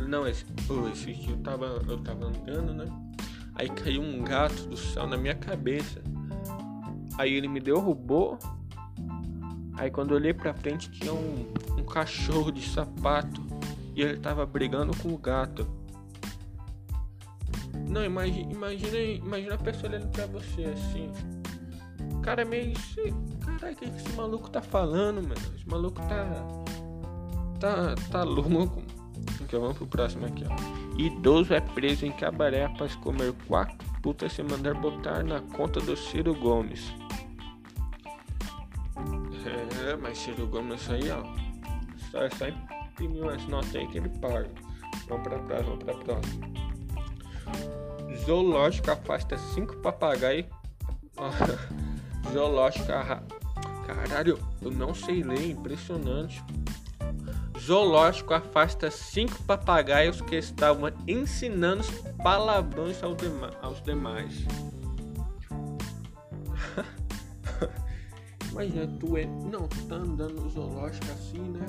Não, 0.08 0.28
esse, 0.28 0.46
oh, 0.70 0.90
esse 0.90 1.14
dia 1.14 1.34
eu 1.34 1.38
tava, 1.38 1.66
eu 1.88 1.98
tava 2.00 2.26
andando, 2.26 2.74
né? 2.74 2.86
Aí 3.56 3.70
caiu 3.70 4.02
um 4.02 4.24
gato 4.24 4.66
do 4.68 4.78
céu 4.78 5.08
na 5.08 5.18
minha 5.18 5.36
cabeça. 5.36 6.02
Aí 7.18 7.34
ele 7.34 7.48
me 7.48 7.60
derrubou. 7.60 8.38
Aí 9.80 9.90
quando 9.90 10.12
eu 10.12 10.18
olhei 10.18 10.34
pra 10.34 10.54
frente 10.54 10.92
tinha 10.92 11.14
um, 11.14 11.54
um 11.78 11.84
cachorro 11.86 12.52
de 12.52 12.68
sapato 12.68 13.42
e 13.96 14.02
ele 14.02 14.18
tava 14.18 14.46
brigando 14.46 14.96
com 14.98 15.08
o 15.08 15.18
gato. 15.18 15.66
Não, 17.88 18.04
imagina, 18.04 18.52
imagina, 18.52 19.56
a 19.56 19.58
pessoa 19.58 19.90
olhando 19.90 20.10
pra 20.10 20.26
você 20.26 20.66
assim. 20.66 21.10
Cara, 22.22 22.42
é 22.42 22.46
meio. 22.46 22.74
Caralho, 23.40 23.74
o 23.74 23.76
que 23.78 23.86
esse 23.86 24.12
maluco 24.18 24.50
tá 24.50 24.62
falando, 24.62 25.24
mano? 25.24 25.42
Esse 25.56 25.68
maluco 25.68 26.02
tá. 26.02 26.26
Tá. 27.62 27.96
tá 28.12 28.24
louco. 28.24 28.84
Então 29.40 29.62
vamos 29.62 29.78
pro 29.78 29.88
próximo 29.88 30.26
aqui, 30.26 30.44
ó. 30.46 31.00
Idoso 31.00 31.54
é 31.54 31.62
preso 31.62 32.06
em 32.06 32.12
cabaré 32.12 32.66
após 32.66 32.96
comer 32.96 33.34
quatro 33.48 33.78
putas 34.02 34.38
e 34.38 34.44
mandar 34.44 34.74
botar 34.74 35.24
na 35.24 35.40
conta 35.40 35.80
do 35.80 35.96
Ciro 35.96 36.36
Gomes. 36.36 36.94
É, 39.90 39.96
mas 39.96 40.20
Ciro 40.20 40.46
Gomes 40.46 40.88
aí, 40.92 41.10
ó. 41.10 41.24
Só, 42.12 42.30
só 42.38 42.48
imprimir 42.48 43.28
as 43.28 43.44
notas 43.48 43.76
aí 43.76 43.88
que 43.88 43.98
ele 43.98 44.10
paga. 44.20 44.48
Vamos 45.08 45.28
pra 45.28 45.40
próxima, 45.40 45.76
vamos 45.76 45.84
pra 45.84 45.94
próxima. 45.96 46.48
Zoológico 48.24 48.92
afasta 48.92 49.36
cinco 49.36 49.78
papagaios. 49.78 50.46
Zoológico. 52.32 52.86
Caralho, 53.88 54.38
eu 54.62 54.70
não 54.70 54.94
sei 54.94 55.24
ler, 55.24 55.50
impressionante. 55.50 56.44
Zoológico 57.60 58.36
afasta 58.36 58.92
cinco 58.92 59.42
papagaios 59.44 60.22
que 60.22 60.36
estavam 60.36 60.92
ensinando 61.08 61.84
palavrões 62.22 63.02
aos, 63.02 63.18
aos 63.64 63.82
demais. 63.82 64.46
Imagina, 68.52 68.88
tu 69.00 69.18
é. 69.18 69.26
Não, 69.26 69.68
tu 69.68 69.86
tá 69.86 69.96
andando 69.96 70.42
no 70.42 70.50
zoológico 70.50 71.12
assim, 71.12 71.40
né? 71.40 71.66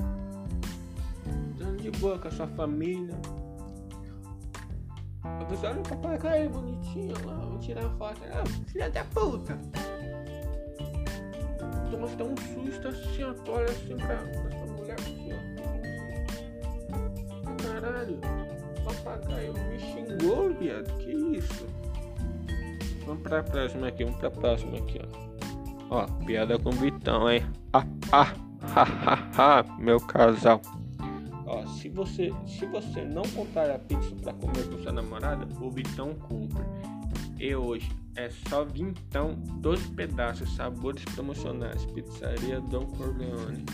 de 1.81 1.91
boa 1.93 2.19
com 2.19 2.29
a 2.29 2.31
sua 2.31 2.47
família. 2.47 3.15
A 5.23 5.45
pessoa 5.45 5.73
olha 5.73 5.81
o 5.81 5.83
papai, 5.83 6.19
cara, 6.19 6.49
bonitinho 6.49 7.15
lá, 7.27 7.35
vou 7.35 7.59
tirar 7.59 7.87
a 7.87 7.91
foto. 7.91 8.21
Ah, 8.31 8.45
filha 8.67 8.91
da 8.91 9.05
puta! 9.05 9.59
toma 11.91 12.07
até 12.07 12.25
um 12.25 12.37
susto 12.37 12.89
assim, 12.89 13.25
ó. 13.25 13.33
Tu 13.35 13.51
olha 13.51 13.67
assim 13.67 13.97
pra, 13.97 14.17
pra 14.17 14.49
essa 14.49 14.67
mulher 14.73 14.97
assim, 14.99 15.31
ó. 15.33 15.37
Caralho, 17.63 18.19
papagaio 18.85 19.53
me 19.53 19.79
xingou, 19.79 20.55
viado. 20.55 20.97
Que 20.99 21.13
isso? 21.13 21.67
Vamos 23.05 23.23
pra 23.23 23.43
próxima 23.43 23.89
aqui, 23.89 24.05
vamos 24.05 24.21
pra 24.21 24.31
próxima 24.31 24.79
aqui, 24.79 25.01
ó. 25.03 25.30
Ó, 25.91 26.07
piada 26.25 26.57
com 26.57 26.69
o 26.69 26.73
Vitão, 26.73 27.29
hein? 27.29 27.45
Ah, 27.73 27.85
ah, 28.13 28.33
ha, 28.63 28.83
ha, 28.85 29.31
ha, 29.37 29.77
meu 29.77 29.99
casal. 29.99 30.63
Ó, 31.45 31.67
se 31.67 31.89
você, 31.89 32.33
se 32.47 32.65
você 32.67 33.03
não 33.03 33.23
comprar 33.35 33.69
a 33.73 33.79
pizza 33.79 34.15
pra 34.23 34.33
comer 34.35 34.69
com 34.71 34.79
sua 34.79 34.93
namorada, 34.93 35.49
o 35.61 35.69
Vitão 35.69 36.15
cumpre. 36.15 36.63
E 37.41 37.53
hoje 37.57 37.91
é 38.15 38.31
só 38.49 38.65
vintão, 38.65 39.35
12 39.35 39.89
pedaços, 39.89 40.55
sabores 40.55 41.05
promocionais. 41.07 41.85
Pizzaria 41.87 42.61
Dom 42.61 42.87
Corleone. 42.87 43.65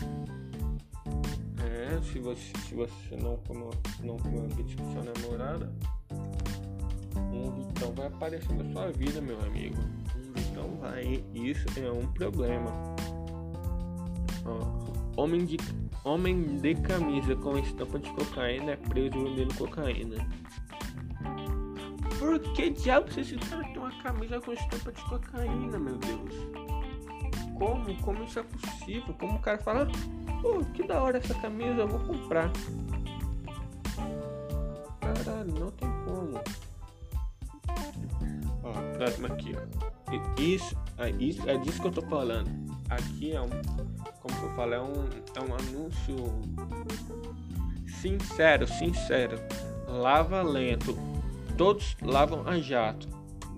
É, 1.63 2.01
se 2.01 2.19
você, 2.19 2.53
se 2.67 2.75
você 2.75 3.17
não 3.21 3.37
comer, 3.47 3.77
não 4.03 4.17
comer 4.17 4.55
pizza 4.55 4.75
com 4.79 4.93
sua 4.93 5.03
namorada, 5.03 5.71
um 7.15 7.51
vitão 7.51 7.93
vai 7.93 8.07
aparecer 8.07 8.55
na 8.55 8.73
sua 8.73 8.91
vida, 8.93 9.21
meu 9.21 9.39
amigo. 9.43 9.77
Isso 11.47 11.65
é 11.79 11.93
um 11.93 12.05
problema. 12.09 12.73
Ó, 14.45 15.23
homem 15.23 15.45
de 15.45 15.57
homem 16.03 16.59
de 16.59 16.75
camisa 16.75 17.37
com 17.37 17.57
estampa 17.57 18.01
de 18.01 18.11
cocaína 18.11 18.73
é 18.73 18.77
preso 18.77 19.23
vendendo 19.23 19.55
cocaína. 19.55 20.17
Por 22.19 22.41
que 22.41 22.71
diabos 22.71 23.17
esse 23.17 23.37
cara 23.37 23.63
tem 23.63 23.79
uma 23.79 23.93
camisa 24.03 24.41
com 24.41 24.55
estampa 24.55 24.91
de 24.91 25.03
cocaína, 25.05 25.79
meu 25.79 25.97
Deus? 25.99 26.35
Como? 27.57 27.97
Como 28.03 28.25
isso 28.25 28.41
é 28.41 28.43
possível? 28.43 29.15
Como 29.15 29.37
o 29.37 29.41
cara 29.41 29.59
fala, 29.59 29.87
pô, 30.43 30.65
que 30.75 30.83
da 30.83 31.01
hora 31.01 31.19
essa 31.19 31.35
camisa, 31.35 31.83
eu 31.83 31.89
vou 31.89 32.01
comprar. 32.01 32.51
Caralho, 35.01 35.55
não 35.61 35.71
tem 35.71 35.89
como. 36.05 36.41
Ó, 38.65 38.97
próximo 38.97 39.29
aqui, 39.29 39.55
ó. 39.57 39.86
Isso, 40.39 40.77
é, 40.99 41.11
isso, 41.11 41.49
é 41.49 41.57
disso 41.59 41.81
que 41.81 41.89
eu 41.89 41.93
tô 41.93 42.03
falando. 42.03 42.49
Aqui 42.89 43.33
é 43.33 43.41
um, 43.41 43.49
como 44.21 44.47
eu 44.47 44.55
falo, 44.55 44.75
é 44.75 44.81
um, 44.81 44.93
é 45.35 45.41
um 45.41 45.55
anúncio 45.55 46.17
sincero, 48.01 48.67
sincero. 48.67 49.37
Lava 49.89 50.43
lento. 50.43 50.97
Todos 51.57 51.97
lavam 52.03 52.47
a 52.47 52.59
jato. 52.59 53.09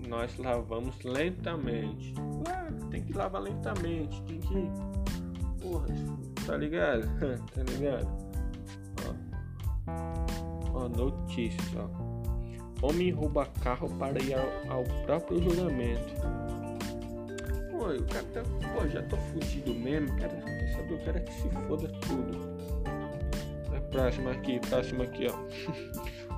Nós 0.07 0.35
lavamos 0.37 1.03
lentamente. 1.03 2.13
Claro, 2.43 2.75
tem 2.89 3.03
que 3.03 3.13
lavar 3.13 3.41
lentamente. 3.41 4.21
Tem 4.23 4.39
que. 4.39 4.71
Porra, 5.61 5.87
tá 6.47 6.57
ligado? 6.57 7.03
tá 7.53 7.63
ligado? 7.63 8.07
Ó. 9.05 9.13
Ó, 10.73 10.89
ó. 11.77 12.08
Homem 12.81 13.11
rouba 13.11 13.45
carro 13.61 13.89
para 13.97 14.21
ir 14.21 14.33
ao, 14.33 14.77
ao 14.77 14.83
próprio 15.05 15.41
julgamento. 15.41 16.13
Pô, 17.71 17.87
o 17.87 18.03
cara 18.05 18.25
tá. 18.33 18.43
Pô, 18.73 18.87
já 18.87 19.01
tô 19.03 19.17
fudido 19.17 19.73
mesmo. 19.73 20.15
Cara, 20.17 20.29
quer 20.29 20.73
saber? 20.73 20.93
O 20.93 21.05
cara 21.05 21.19
que 21.19 21.33
se 21.33 21.49
foda 21.67 21.87
tudo. 22.07 22.57
É 23.73 23.79
próximo 23.91 24.29
aqui, 24.29 24.59
próximo 24.59 25.03
aqui, 25.03 25.27
ó. 25.27 25.35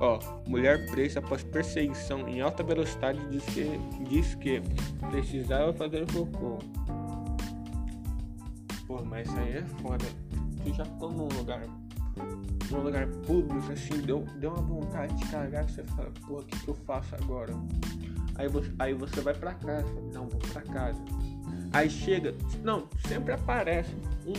ó, 0.00 0.20
mulher 0.46 0.90
presa 0.90 1.20
após 1.20 1.44
perseguição 1.44 2.28
em 2.28 2.40
alta 2.40 2.62
velocidade 2.62 3.18
diz 3.30 3.44
que, 3.44 3.78
diz 4.08 4.34
que 4.36 4.62
precisava 5.10 5.72
fazer 5.72 6.06
cocô. 6.12 6.58
Pô, 8.86 9.02
mas 9.04 9.28
isso 9.28 9.38
aí 9.38 9.58
é 9.58 9.62
foda. 9.80 10.04
Tu 10.64 10.74
já 10.74 10.84
tô 10.84 11.08
num 11.08 11.28
lugar 11.28 11.62
num 12.72 12.82
lugar 12.82 13.06
público, 13.06 13.70
assim, 13.70 14.00
deu, 14.00 14.26
deu 14.36 14.50
uma 14.50 14.62
vontade 14.62 15.14
de 15.14 15.24
cagar, 15.26 15.68
você 15.68 15.84
fala, 15.84 16.10
pô, 16.26 16.38
o 16.38 16.44
que, 16.44 16.58
que 16.58 16.68
eu 16.68 16.74
faço 16.74 17.14
agora? 17.14 17.54
Aí 18.36 18.48
você, 18.48 18.72
aí 18.78 18.94
você 18.94 19.20
vai 19.20 19.34
pra 19.34 19.54
casa, 19.54 19.86
não, 20.12 20.26
vou 20.26 20.40
pra 20.52 20.62
casa. 20.62 21.00
Aí 21.72 21.88
chega, 21.90 22.34
não, 22.64 22.88
sempre 23.06 23.32
aparece 23.32 23.94
um 24.26 24.32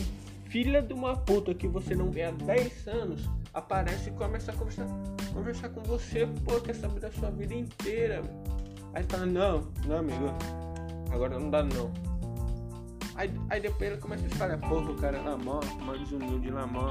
filho 0.48 0.82
de 0.82 0.92
uma 0.92 1.16
puta 1.16 1.54
que 1.54 1.66
você 1.68 1.94
não 1.94 2.10
vê 2.10 2.24
há 2.24 2.30
10 2.32 2.88
anos, 2.88 3.30
aparece 3.52 4.10
e 4.10 4.12
começa 4.12 4.50
a 4.50 4.54
conversar, 4.54 4.86
conversar 5.32 5.68
com 5.68 5.82
você, 5.82 6.26
pô, 6.44 6.60
quer 6.60 6.74
saber 6.74 7.00
da 7.00 7.12
sua 7.12 7.30
vida 7.30 7.54
inteira. 7.54 8.22
Aí 8.92 9.04
fala, 9.08 9.26
não, 9.26 9.68
não, 9.86 9.98
amigo, 9.98 10.26
agora 11.12 11.38
não 11.38 11.50
dá 11.50 11.62
não. 11.62 11.92
Aí, 13.16 13.32
aí 13.48 13.60
depois 13.60 13.92
ele 13.92 14.00
começa 14.00 14.24
a 14.24 14.28
espalhar, 14.28 14.58
pô, 14.60 14.80
o 14.80 14.96
cara 14.96 15.22
na 15.22 15.36
mão, 15.36 15.60
mais 15.86 16.10
humilde 16.10 16.50
na 16.50 16.66
mão 16.66 16.90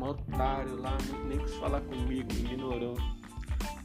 um 0.00 0.10
otário 0.10 0.80
lá, 0.80 0.96
nem 1.26 1.38
quis 1.38 1.54
falar 1.56 1.80
comigo, 1.82 2.32
me 2.32 2.40
ignorou. 2.40 2.96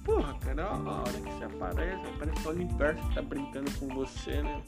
Porra, 0.04 0.34
cara, 0.36 0.66
a 0.68 1.00
hora 1.00 1.12
que 1.12 1.32
você 1.32 1.44
aparece, 1.46 2.02
parece 2.20 2.42
que 2.42 2.48
o 2.48 2.52
universo 2.52 3.14
tá 3.14 3.22
brincando 3.22 3.72
com 3.80 3.88
você, 3.90 4.42
né? 4.42 4.62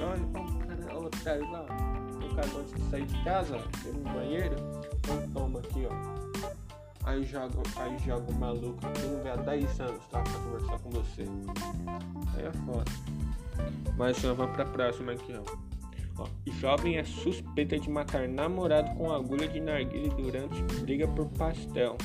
Olha, 0.00 0.22
o 0.22 0.68
cara, 0.68 0.98
o 0.98 1.04
otário 1.04 1.50
lá, 1.50 1.62
o 1.62 2.34
cara 2.34 2.48
antes 2.58 2.74
de 2.74 2.90
sair 2.90 3.06
de 3.06 3.24
casa, 3.24 3.58
tem 3.82 3.92
um 3.92 4.02
banheiro, 4.02 4.56
então 4.98 5.28
toma 5.32 5.60
aqui, 5.60 5.86
ó. 5.88 6.20
Aí 7.04 7.24
joga, 7.24 7.54
aí 7.76 7.98
joga 8.00 8.30
o 8.30 8.34
maluco 8.34 8.78
que 8.78 9.06
não 9.06 9.22
vê 9.22 9.30
há 9.30 9.36
10 9.36 9.80
anos, 9.80 10.06
tá? 10.08 10.22
Pra 10.22 10.32
conversar 10.34 10.78
com 10.80 10.90
você. 10.90 11.22
Aí 12.36 12.44
é 12.44 12.52
foda. 12.52 12.90
Mas 13.96 14.18
vamos 14.20 14.50
pra 14.54 14.66
próxima 14.66 15.12
aqui, 15.12 15.34
ó. 15.34 15.69
Jovem 16.60 16.96
é 16.98 17.04
suspeita 17.04 17.78
de 17.78 17.88
matar 17.88 18.28
namorado 18.28 18.94
com 18.96 19.12
agulha 19.12 19.48
de 19.48 19.60
narguilha 19.60 20.10
durante 20.10 20.62
briga 20.80 21.08
por 21.08 21.26
pastel. 21.30 21.96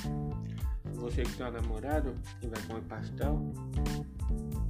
Você 0.96 1.24
que 1.24 1.34
tem 1.34 1.46
um 1.46 1.52
namorado 1.52 2.16
e 2.42 2.48
vai 2.48 2.62
comer 2.64 2.82
pastel, 2.84 3.40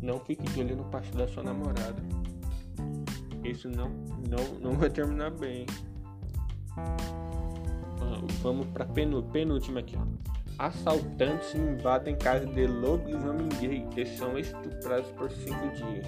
não 0.02 0.20
fique 0.20 0.44
de 0.44 0.62
olho 0.62 0.76
no 0.78 0.86
pastel 0.86 1.18
da 1.18 1.28
sua 1.28 1.44
namorada. 1.44 2.02
Isso 3.44 3.70
não, 3.70 3.90
não, 4.28 4.60
não 4.60 4.74
vai 4.74 4.90
terminar 4.90 5.32
bem. 5.32 5.66
vamos 8.42 8.66
para 8.68 8.86
penúltima 8.86 9.80
aqui. 9.82 9.96
Ó. 9.98 10.06
Assaltantes 10.58 11.54
invadem 11.54 12.16
casa 12.16 12.46
de 12.46 12.66
lobisomem 12.66 13.50
gay 13.60 13.86
e 13.98 14.06
são 14.06 14.38
estuprados 14.38 15.12
por 15.12 15.30
cinco 15.30 15.70
dias. 15.76 16.08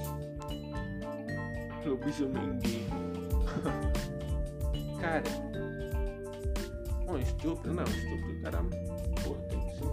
Lobisomem 1.86 2.58
gay. 2.60 2.97
Cara. 5.00 5.24
Um 7.08 7.18
estupro, 7.18 7.74
não, 7.74 7.84
estupro, 7.84 8.42
cara. 8.42 8.64
Pô, 9.24 9.34
tem 9.50 9.60
que 9.60 9.72
se 9.76 9.84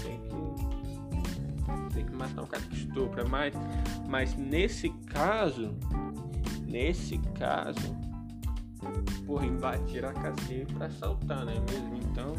tem 0.00 0.20
que. 0.20 1.94
Tem 1.94 2.04
que 2.06 2.12
matar 2.12 2.42
um 2.42 2.46
cara 2.46 2.62
que 2.62 2.76
estupra. 2.76 3.24
Mas, 3.24 3.54
mas 4.08 4.36
nesse 4.36 4.90
caso, 5.06 5.74
nesse 6.66 7.18
caso, 7.38 7.96
porra, 9.26 9.46
invadir 9.46 10.04
a 10.04 10.12
cadeia 10.12 10.66
pra 10.66 10.86
assaltar, 10.86 11.44
né 11.44 11.54
mesmo? 11.70 11.96
Então, 11.96 12.34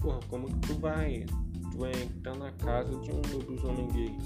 porra, 0.00 0.20
como 0.28 0.46
que 0.48 0.68
tu 0.68 0.74
vai? 0.74 1.26
Tu 1.72 1.78
vai 1.78 1.92
entrar 1.92 2.36
na 2.36 2.52
casa 2.52 2.90
de 3.00 3.10
um 3.10 3.20
dos 3.20 3.64
homens 3.64 3.92
gay? 3.92 4.16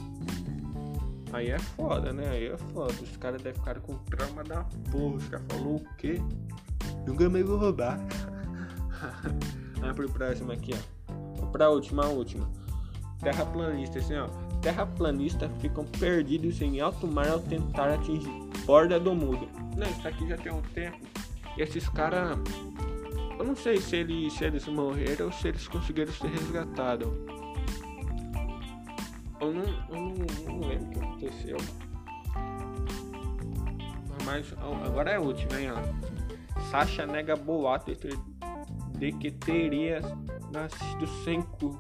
Aí 1.33 1.51
é 1.51 1.59
foda, 1.59 2.13
né? 2.13 2.29
Aí 2.29 2.47
é 2.47 2.57
foda. 2.57 2.93
Os 2.93 3.17
caras 3.17 3.43
devem 3.43 3.59
ficar 3.59 3.81
com 3.81 3.97
trauma 3.99 4.45
da 4.45 4.65
porra. 4.91 5.17
Os 5.17 5.29
caras 5.29 5.47
falaram 5.49 5.77
o 5.77 5.85
quê? 5.97 6.21
Nunca 7.07 7.29
mais 7.31 7.47
vou 7.47 7.59
roubar. 7.59 7.99
Vamos 9.81 9.97
pro 9.97 10.11
próximo 10.11 10.53
aqui, 10.53 10.73
ó. 10.75 11.47
Pra 11.47 11.71
última, 11.71 12.05
a 12.05 12.09
última. 12.09 12.49
Terraplanista, 13.21 13.99
assim, 13.99 14.17
ó. 14.17 14.29
Terraplanistas 14.61 15.51
ficam 15.61 15.85
perdidos 15.85 16.61
em 16.61 16.81
alto 16.81 17.07
mar 17.07 17.29
ao 17.29 17.41
tentar 17.41 17.93
atingir 17.93 18.31
borda 18.65 19.01
do 19.01 19.15
mundo. 19.15 19.49
Não, 19.77 19.89
isso 19.89 20.07
aqui 20.07 20.29
já 20.29 20.37
tem 20.37 20.53
um 20.53 20.63
tempo. 20.63 20.99
E 21.57 21.63
esses 21.63 21.89
caras. 21.89 22.39
Eu 23.39 23.45
não 23.45 23.57
sei 23.57 23.79
se 23.79 23.97
eles, 23.97 24.35
se 24.35 24.45
eles 24.45 24.67
morreram 24.67 25.27
ou 25.27 25.33
se 25.33 25.49
eles 25.49 25.67
conseguiram 25.67 26.13
ser 26.13 26.29
resgatados. 26.29 27.09
Eu 29.43 29.53
não, 29.53 29.65
eu 29.65 29.97
não, 29.97 30.61
não 30.61 30.69
lembro 30.69 30.87
o 30.87 30.91
que 30.91 30.99
aconteceu. 31.01 31.57
Mas 34.25 34.55
agora 34.87 35.11
é 35.11 35.17
a 35.17 35.21
última, 35.21 35.61
hein? 35.61 35.69
Ó. 35.73 36.61
Sasha 36.71 37.05
nega 37.05 37.35
boato 37.35 37.93
de 38.99 39.13
que 39.15 39.33
teria 39.33 40.01
nascido 40.53 41.09
sem 41.25 41.43
cu 41.43 41.77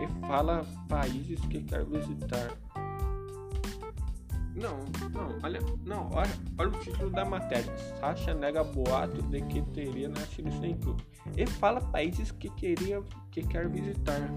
e 0.00 0.26
fala 0.26 0.64
países 0.88 1.38
que 1.42 1.62
quer 1.62 1.84
visitar. 1.84 2.56
Não, 4.54 4.78
não, 5.10 5.38
olha, 5.42 5.60
não, 5.84 6.10
olha, 6.12 6.32
olha 6.58 6.68
o 6.70 6.80
título 6.80 7.10
da 7.10 7.26
matéria. 7.26 7.76
Sasha 8.00 8.32
nega 8.32 8.64
boato 8.64 9.20
de 9.24 9.42
que 9.42 9.60
teria 9.74 10.08
nascido 10.08 10.50
sem 10.60 10.78
cu 10.78 10.96
e 11.36 11.46
fala 11.46 11.78
países 11.78 12.30
que 12.32 12.48
queria 12.48 13.02
que 13.30 13.42
quer 13.42 13.68
visitar. 13.68 14.30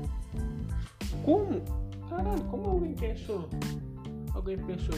Como? 1.23 1.84
Caralho, 2.15 2.43
como 2.45 2.69
alguém 2.69 2.93
pensou? 2.93 3.49
Alguém 4.33 4.57
pensou, 4.57 4.95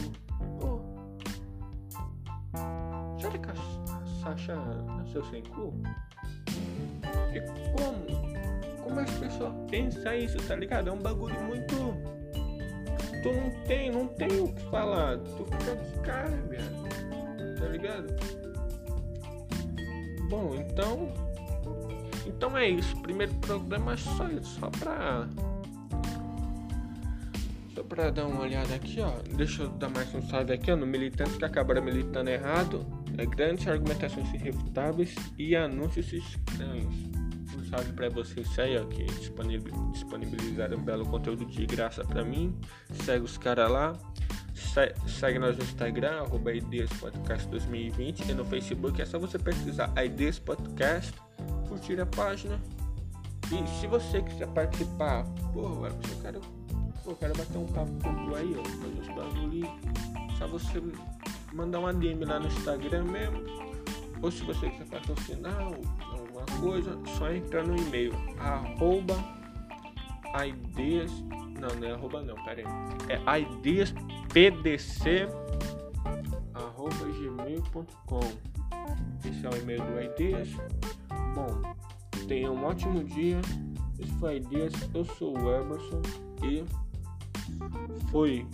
oh, 0.62 0.78
Será 3.20 3.36
que 3.36 3.50
a, 3.50 3.54
Sasha 4.22 4.54
nasceu 4.54 5.24
sem 5.24 5.42
cu? 5.42 5.74
E 7.34 7.40
como? 7.76 8.06
Como 8.84 9.00
as 9.00 9.10
pessoas 9.18 9.52
pensam 9.68 10.14
isso, 10.14 10.36
tá 10.46 10.54
ligado? 10.54 10.90
É 10.90 10.92
um 10.92 10.98
bagulho 10.98 11.40
muito. 11.42 11.74
Tu 13.22 13.32
não 13.32 13.50
tem, 13.66 13.90
não 13.90 14.06
tem 14.06 14.40
o 14.40 14.52
que 14.52 14.62
falar. 14.70 15.18
Tu 15.18 15.44
fica 15.44 15.76
de 15.76 16.00
cara, 16.00 16.36
velho. 16.48 17.58
Tá 17.58 17.66
ligado? 17.66 18.06
Bom, 20.30 20.54
então. 20.54 21.12
Então 22.26 22.56
é 22.56 22.68
isso. 22.68 22.96
Primeiro 23.02 23.34
programa 23.34 23.94
é 23.94 23.96
só 23.96 24.28
isso, 24.28 24.60
só 24.60 24.70
pra 24.70 25.26
pra 27.88 28.10
dar 28.10 28.26
uma 28.26 28.42
olhada 28.42 28.74
aqui, 28.74 29.00
ó. 29.00 29.12
Deixa 29.34 29.62
eu 29.62 29.68
dar 29.70 29.88
mais 29.88 30.14
um 30.14 30.22
salve 30.28 30.52
aqui, 30.52 30.70
ó. 30.70 30.76
No 30.76 30.86
militante 30.86 31.38
que 31.38 31.44
acabaram 31.44 31.82
militando 31.82 32.28
errado. 32.30 32.86
É 33.16 33.24
grandes 33.24 33.66
argumentações 33.66 34.32
irrefutáveis 34.34 35.14
e 35.38 35.56
anúncios 35.56 36.12
estranhos. 36.12 36.94
Um 37.56 37.64
salve 37.68 37.92
pra 37.92 38.08
vocês 38.10 38.58
aí, 38.58 38.76
ó. 38.76 38.84
Que 38.84 39.04
disponibilizaram 39.92 40.76
um 40.76 40.82
belo 40.82 41.06
conteúdo 41.06 41.44
de 41.46 41.66
graça 41.66 42.04
pra 42.04 42.24
mim. 42.24 42.54
Segue 43.04 43.24
os 43.24 43.38
caras 43.38 43.70
lá. 43.70 43.98
segue 45.06 45.38
nós 45.38 45.56
no 45.56 45.64
Instagram, 45.64 46.20
arroba 46.20 46.50
Podcast 47.00 47.48
2020. 47.48 48.30
E 48.30 48.34
no 48.34 48.44
Facebook 48.44 49.00
é 49.00 49.06
só 49.06 49.18
você 49.18 49.38
pesquisar 49.38 49.92
Ideias 50.04 50.38
Podcast, 50.38 51.12
curtir 51.68 51.98
a 52.00 52.06
página. 52.06 52.60
E 53.46 53.80
se 53.80 53.86
você 53.86 54.20
quiser 54.20 54.46
participar, 54.48 55.24
porra, 55.54 55.88
eu 55.88 56.22
quero 56.22 56.57
pô, 57.04 57.14
quero 57.14 57.34
bater 57.36 57.58
um 57.58 57.66
papo 57.66 57.90
com 58.02 58.14
tu 58.26 58.34
aí, 58.34 58.56
ó, 58.58 58.64
fazer 58.64 59.00
uns 59.00 59.08
bagulho. 59.08 59.68
Só 60.38 60.46
você 60.46 60.82
mandar 61.52 61.80
uma 61.80 61.92
DM 61.92 62.24
lá 62.24 62.38
no 62.38 62.46
Instagram 62.46 63.04
mesmo. 63.04 63.42
Ou 64.22 64.30
se 64.30 64.42
você 64.44 64.68
quiser 64.70 64.86
patrocinar 64.86 65.60
alguma 65.60 66.44
coisa, 66.60 66.98
só 67.18 67.32
entrar 67.32 67.64
no 67.66 67.76
e-mail 67.76 68.12
arroba 68.38 69.16
ideas. 70.46 71.10
Não, 71.60 71.68
não 71.80 71.88
é 71.88 71.92
arroba 71.92 72.22
não, 72.22 72.34
pera 72.44 72.62
aí. 72.62 72.66
É 73.08 73.40
ideiaspdc 73.40 75.28
arroba 76.54 77.04
gmail.com. 77.06 78.20
Esse 79.28 79.46
é 79.46 79.50
o 79.50 79.56
e-mail 79.56 79.82
do 79.82 80.00
Ideias. 80.00 80.48
Bom, 81.34 81.74
tenha 82.26 82.50
um 82.50 82.64
ótimo 82.64 83.04
dia. 83.04 83.40
Esse 83.98 84.12
foi 84.18 84.36
Ideias. 84.36 84.72
Eu 84.94 85.04
sou 85.04 85.36
o 85.36 85.54
Emerson 85.54 86.00
e 86.42 86.64
foi. 88.10 88.46